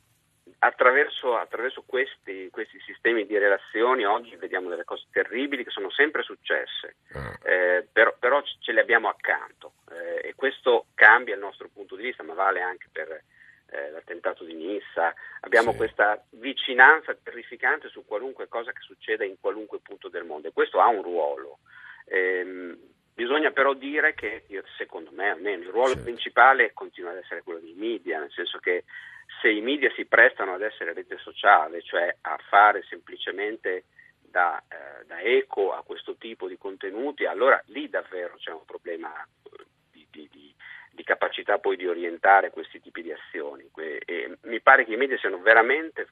attraverso, 0.60 1.36
attraverso 1.36 1.84
questi, 1.84 2.48
questi, 2.50 2.80
sistemi 2.80 3.26
di 3.26 3.36
relazioni 3.36 4.06
oggi 4.06 4.34
vediamo 4.36 4.70
delle 4.70 4.84
cose 4.84 5.04
terribili 5.10 5.62
che 5.62 5.70
sono 5.70 5.90
sempre 5.90 6.22
successe, 6.22 6.96
ah. 7.12 7.38
eh, 7.42 7.86
però, 7.92 8.14
però, 8.18 8.42
ce 8.60 8.72
le 8.72 8.80
abbiamo 8.80 9.08
accanto 9.08 9.74
eh, 9.90 10.28
e 10.28 10.34
questo 10.34 10.86
cambia 10.94 11.34
il 11.34 11.40
nostro 11.40 11.68
punto 11.68 11.96
di 11.96 12.04
vista, 12.04 12.22
ma 12.22 12.32
vale 12.32 12.62
anche 12.62 12.88
per 12.90 13.10
eh, 13.10 13.90
l'attentato 13.90 14.42
di 14.44 14.54
Nissa. 14.54 15.12
Abbiamo 15.40 15.72
sì. 15.72 15.76
questa 15.76 16.24
vicinanza 16.30 17.14
terrificante 17.14 17.90
su 17.90 18.06
qualunque 18.06 18.48
cosa 18.48 18.72
che 18.72 18.80
succeda 18.80 19.24
in 19.24 19.38
qualunque 19.38 19.80
punto 19.80 20.08
del 20.08 20.24
mondo 20.24 20.48
e 20.48 20.52
questo 20.52 20.80
ha 20.80 20.86
un 20.86 21.02
ruolo. 21.02 21.58
Ehm, 22.06 22.96
Bisogna 23.18 23.50
però 23.50 23.74
dire 23.74 24.14
che, 24.14 24.44
secondo 24.76 25.10
me 25.10 25.30
almeno, 25.30 25.64
il 25.64 25.70
ruolo 25.70 25.96
sì. 25.96 26.02
principale 26.02 26.72
continua 26.72 27.10
ad 27.10 27.16
essere 27.16 27.42
quello 27.42 27.58
dei 27.58 27.74
media, 27.74 28.20
nel 28.20 28.30
senso 28.30 28.58
che 28.58 28.84
se 29.42 29.50
i 29.50 29.60
media 29.60 29.90
si 29.96 30.04
prestano 30.04 30.54
ad 30.54 30.62
essere 30.62 30.92
rete 30.92 31.18
sociale, 31.18 31.82
cioè 31.82 32.16
a 32.20 32.38
fare 32.48 32.84
semplicemente 32.88 33.86
da, 34.20 34.62
eh, 34.68 35.04
da 35.06 35.18
eco 35.20 35.72
a 35.72 35.82
questo 35.82 36.14
tipo 36.14 36.46
di 36.46 36.56
contenuti, 36.56 37.24
allora 37.24 37.60
lì 37.66 37.88
davvero 37.88 38.36
c'è 38.36 38.52
un 38.52 38.64
problema 38.64 39.12
eh, 39.20 39.64
di, 39.90 40.06
di, 40.12 40.28
di, 40.30 40.54
di 40.98 41.04
capacità 41.04 41.58
poi 41.58 41.76
di 41.76 41.86
orientare 41.86 42.50
questi 42.50 42.80
tipi 42.80 43.02
di 43.02 43.12
azioni. 43.12 43.70
E 44.04 44.36
mi 44.42 44.60
pare 44.60 44.84
che 44.84 44.94
i 44.94 44.96
media 44.96 45.16
siano 45.16 45.38
veramente 45.38 46.08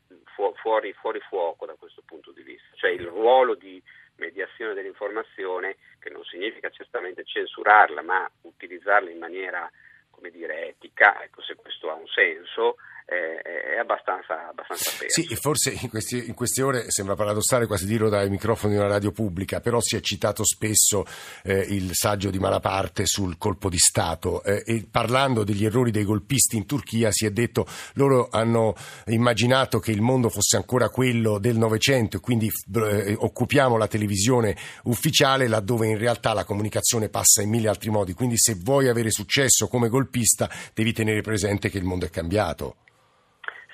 fuori, 0.62 0.92
fuori 0.92 1.18
fuoco 1.28 1.66
da 1.66 1.74
questo 1.74 2.02
punto 2.06 2.30
di 2.30 2.42
vista, 2.42 2.68
cioè 2.76 2.90
il 2.90 3.04
ruolo 3.04 3.56
di 3.56 3.82
mediazione 4.18 4.74
dell'informazione, 4.74 5.76
che 5.98 6.10
non 6.10 6.22
significa 6.22 6.70
certamente 6.70 7.24
censurarla, 7.24 8.00
ma 8.02 8.30
utilizzarla 8.42 9.10
in 9.10 9.18
maniera 9.18 9.68
come 10.10 10.30
dire, 10.30 10.68
etica, 10.68 11.20
ecco, 11.22 11.42
se 11.42 11.56
questo 11.56 11.90
ha 11.90 11.94
un 11.94 12.06
senso, 12.06 12.76
è 13.06 13.78
abbastanza, 13.78 14.48
abbastanza 14.48 14.90
perso. 14.98 15.20
Sì, 15.20 15.36
forse 15.36 15.70
in, 15.70 15.88
questi, 15.88 16.26
in, 16.26 16.34
queste 16.34 16.62
ore 16.62 16.90
sembra 16.90 17.14
paradossale 17.14 17.66
quasi 17.66 17.86
dirlo 17.86 18.08
dai 18.08 18.28
microfoni 18.28 18.72
di 18.72 18.78
una 18.78 18.88
radio 18.88 19.12
pubblica, 19.12 19.60
però 19.60 19.80
si 19.80 19.96
è 19.96 20.00
citato 20.00 20.44
spesso 20.44 21.04
eh, 21.44 21.58
il 21.68 21.90
saggio 21.92 22.30
di 22.30 22.38
Malaparte 22.38 23.06
sul 23.06 23.38
colpo 23.38 23.68
di 23.68 23.78
Stato 23.78 24.42
eh, 24.42 24.62
e 24.66 24.86
parlando 24.90 25.44
degli 25.44 25.64
errori 25.64 25.90
dei 25.90 26.04
golpisti 26.04 26.56
in 26.56 26.66
Turchia 26.66 27.12
si 27.12 27.26
è 27.26 27.30
detto 27.30 27.66
loro 27.94 28.28
hanno 28.30 28.74
immaginato 29.06 29.78
che 29.78 29.92
il 29.92 30.00
mondo 30.00 30.28
fosse 30.28 30.56
ancora 30.56 30.88
quello 30.88 31.38
del 31.38 31.56
Novecento 31.56 32.16
e 32.16 32.20
quindi 32.20 32.50
eh, 32.74 33.14
occupiamo 33.16 33.76
la 33.76 33.86
televisione 33.86 34.56
ufficiale 34.84 35.46
laddove 35.46 35.86
in 35.86 35.98
realtà 35.98 36.32
la 36.32 36.44
comunicazione 36.44 37.08
passa 37.08 37.42
in 37.42 37.50
mille 37.50 37.68
altri 37.68 37.90
modi, 37.90 38.14
quindi 38.14 38.36
se 38.38 38.54
vuoi 38.54 38.88
avere 38.88 39.10
successo 39.10 39.68
come 39.68 39.88
golpista 39.88 40.50
devi 40.74 40.92
tenere 40.92 41.20
presente 41.20 41.70
che 41.70 41.78
il 41.78 41.84
mondo 41.84 42.06
è 42.06 42.10
cambiato. 42.10 42.76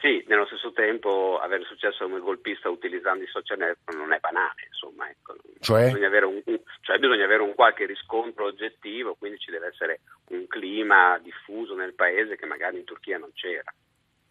Sì, 0.03 0.25
nello 0.27 0.47
stesso 0.47 0.73
tempo 0.73 1.39
avere 1.39 1.63
successo 1.63 2.03
come 2.03 2.19
golpista 2.19 2.69
utilizzando 2.69 3.23
i 3.23 3.29
social 3.29 3.59
network 3.59 3.97
non 3.97 4.13
è 4.13 4.19
banale, 4.19 4.67
insomma, 4.67 5.09
ecco. 5.09 5.37
cioè? 5.61 5.85
Bisogna, 5.85 6.09
avere 6.09 6.27
un, 6.27 6.43
cioè 6.81 6.99
bisogna 6.99 7.25
avere 7.25 7.43
un 7.43 7.55
qualche 7.55 7.87
riscontro 7.87 8.47
oggettivo, 8.47 9.15
quindi 9.15 9.39
ci 9.39 9.53
deve 9.53 9.69
essere 9.69 10.01
un 10.31 10.49
clima 10.49 11.21
diffuso 11.23 11.77
nel 11.77 11.95
paese 11.95 12.35
che 12.35 12.47
magari 12.47 12.79
in 12.79 12.85
Turchia 12.85 13.17
non 13.17 13.31
c'era. 13.33 13.73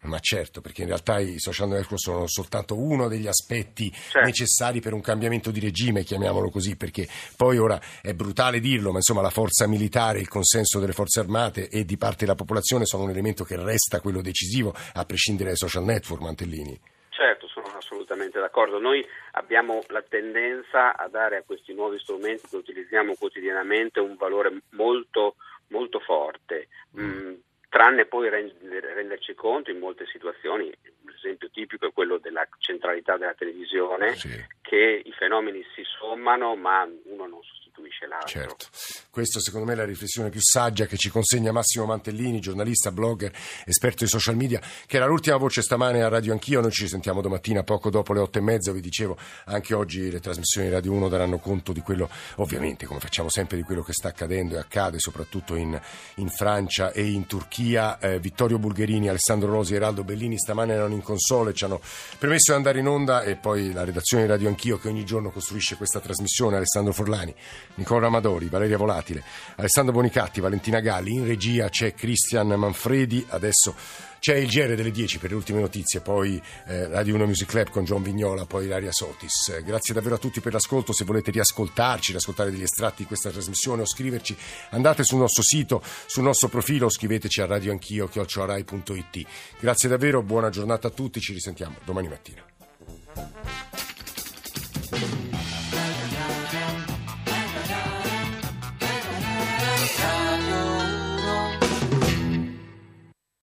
Ma 0.02 0.18
certo, 0.18 0.60
perché 0.60 0.82
in 0.82 0.88
realtà 0.88 1.20
i 1.20 1.38
social 1.38 1.68
network 1.68 2.00
sono 2.00 2.26
soltanto 2.26 2.76
uno 2.76 3.06
degli 3.06 3.28
aspetti 3.28 3.90
certo. 3.92 4.20
necessari 4.26 4.80
per 4.80 4.94
un 4.94 5.00
cambiamento 5.00 5.52
di 5.52 5.60
regime, 5.60 6.02
chiamiamolo 6.02 6.50
così, 6.50 6.76
perché 6.76 7.06
poi 7.36 7.58
ora 7.58 7.80
è 8.00 8.12
brutale 8.12 8.58
dirlo, 8.58 8.90
ma 8.90 8.96
insomma 8.96 9.20
la 9.20 9.30
forza 9.30 9.68
militare, 9.68 10.18
il 10.18 10.28
consenso 10.28 10.80
delle 10.80 10.92
forze 10.92 11.20
armate 11.20 11.68
e 11.68 11.84
di 11.84 11.96
parte 11.96 12.24
della 12.24 12.34
popolazione 12.34 12.84
sono 12.84 13.04
un 13.04 13.10
elemento 13.10 13.44
che 13.44 13.56
resta 13.56 14.00
quello 14.00 14.22
decisivo, 14.22 14.74
a 14.94 15.04
prescindere 15.04 15.50
dai 15.50 15.56
social 15.56 15.84
network, 15.84 16.20
Mantellini. 16.20 16.80
Certo, 17.10 17.46
sono 17.46 17.66
assolutamente 17.76 18.40
d'accordo. 18.40 18.80
Noi 18.80 19.06
abbiamo 19.32 19.84
la 19.88 20.02
tendenza 20.02 20.96
a 20.96 21.08
dare 21.08 21.36
a 21.36 21.42
questi 21.42 21.74
nuovi 21.74 22.00
strumenti 22.00 22.48
che 22.48 22.56
utilizziamo 22.56 23.14
quotidianamente 23.16 24.00
un 24.00 24.16
valore 24.16 24.62
molto, 24.70 25.36
molto 25.68 26.00
forte. 26.00 26.66
Mm. 26.98 27.34
Tranne 27.72 28.04
poi 28.04 28.28
renderci 28.28 29.32
conto 29.32 29.70
in 29.70 29.78
molte 29.78 30.04
situazioni, 30.04 30.70
l'esempio 31.06 31.48
tipico 31.48 31.86
è 31.86 31.92
quello 31.94 32.18
della 32.18 32.46
centralità 32.58 33.16
della 33.16 33.32
televisione, 33.32 34.14
sì. 34.14 34.28
che 34.60 35.00
i 35.02 35.12
fenomeni 35.12 35.64
si 35.74 35.82
sommano 35.82 36.54
ma 36.54 36.86
uno 37.04 37.26
non 37.26 37.40
sostituisce 37.72 38.06
l'altro. 38.06 38.28
Certo. 38.28 38.66
Questa 39.10 39.40
secondo 39.40 39.66
me 39.66 39.72
è 39.72 39.76
la 39.76 39.84
riflessione 39.84 40.28
più 40.28 40.40
saggia 40.42 40.86
che 40.86 40.96
ci 40.96 41.08
consegna 41.08 41.52
Massimo 41.52 41.86
Mantellini, 41.86 42.40
giornalista, 42.40 42.92
blogger, 42.92 43.32
esperto 43.64 44.04
di 44.04 44.10
social 44.10 44.36
media, 44.36 44.60
che 44.86 44.96
era 44.96 45.06
l'ultima 45.06 45.36
voce 45.36 45.62
stamane 45.62 46.02
a 46.02 46.08
Radio 46.08 46.32
Anch'io, 46.32 46.60
noi 46.60 46.70
ci 46.70 46.86
sentiamo 46.86 47.20
domattina 47.20 47.62
poco 47.62 47.90
dopo 47.90 48.12
le 48.12 48.20
otto 48.20 48.38
e 48.38 48.42
mezza, 48.42 48.72
vi 48.72 48.80
dicevo 48.80 49.16
anche 49.46 49.74
oggi 49.74 50.10
le 50.10 50.20
trasmissioni 50.20 50.68
di 50.68 50.72
Radio 50.72 50.92
1 50.92 51.08
daranno 51.08 51.38
conto 51.38 51.72
di 51.72 51.80
quello, 51.80 52.08
ovviamente 52.36 52.86
come 52.86 53.00
facciamo 53.00 53.28
sempre, 53.28 53.56
di 53.56 53.62
quello 53.62 53.82
che 53.82 53.92
sta 53.92 54.08
accadendo 54.08 54.56
e 54.56 54.58
accade 54.58 54.98
soprattutto 54.98 55.54
in, 55.54 55.78
in 56.16 56.28
Francia 56.28 56.92
e 56.92 57.04
in 57.04 57.26
Turchia 57.26 57.98
eh, 57.98 58.18
Vittorio 58.18 58.58
Bulgherini, 58.58 59.08
Alessandro 59.08 59.50
Rosi 59.50 59.74
Eraldo 59.74 60.04
Bellini 60.04 60.38
stamane 60.38 60.74
erano 60.74 60.94
in 60.94 61.02
console, 61.02 61.54
ci 61.54 61.64
hanno 61.64 61.80
permesso 62.18 62.52
di 62.52 62.56
andare 62.56 62.78
in 62.78 62.86
onda 62.86 63.22
e 63.22 63.36
poi 63.36 63.72
la 63.72 63.84
redazione 63.84 64.24
di 64.24 64.30
Radio 64.30 64.48
Anch'io 64.48 64.78
che 64.78 64.88
ogni 64.88 65.04
giorno 65.04 65.30
costruisce 65.30 65.76
questa 65.76 66.00
trasmissione, 66.00 66.56
Alessandro 66.56 66.92
Forlani, 66.92 67.34
Nicola 67.74 68.06
Amadori, 68.06 68.48
Valeria 68.48 68.76
Volatile, 68.76 69.22
Alessandro 69.56 69.94
Bonicatti, 69.94 70.40
Valentina 70.40 70.80
Galli, 70.80 71.14
in 71.14 71.26
regia 71.26 71.68
c'è 71.68 71.94
Cristian 71.94 72.48
Manfredi, 72.48 73.24
adesso 73.28 73.74
c'è 74.22 74.36
il 74.36 74.46
GR 74.46 74.76
delle 74.76 74.92
10 74.92 75.18
per 75.18 75.30
le 75.30 75.36
ultime 75.36 75.60
notizie, 75.60 75.98
poi 75.98 76.40
eh, 76.66 76.86
Radio 76.86 77.16
1 77.16 77.26
Music 77.26 77.48
Club 77.48 77.70
con 77.70 77.82
John 77.82 78.04
Vignola, 78.04 78.46
poi 78.46 78.66
Ilaria 78.66 78.92
Sotis. 78.92 79.48
Eh, 79.48 79.64
grazie 79.64 79.92
davvero 79.94 80.14
a 80.14 80.18
tutti 80.18 80.40
per 80.40 80.52
l'ascolto, 80.52 80.92
se 80.92 81.04
volete 81.04 81.32
riascoltarci, 81.32 82.12
riascoltare 82.12 82.52
degli 82.52 82.62
estratti 82.62 83.02
di 83.02 83.08
questa 83.08 83.30
trasmissione 83.30 83.82
o 83.82 83.84
scriverci, 83.84 84.36
andate 84.70 85.02
sul 85.02 85.18
nostro 85.18 85.42
sito, 85.42 85.82
sul 86.06 86.22
nostro 86.22 86.46
profilo, 86.46 86.88
scriveteci 86.88 87.40
a 87.40 87.46
radioanchio, 87.46 88.06
chiocciorai.it. 88.06 89.26
Grazie 89.58 89.88
davvero, 89.88 90.22
buona 90.22 90.50
giornata 90.50 90.86
a 90.86 90.90
tutti, 90.90 91.18
ci 91.18 91.32
risentiamo 91.32 91.78
domani 91.84 92.06
mattina. 92.06 92.44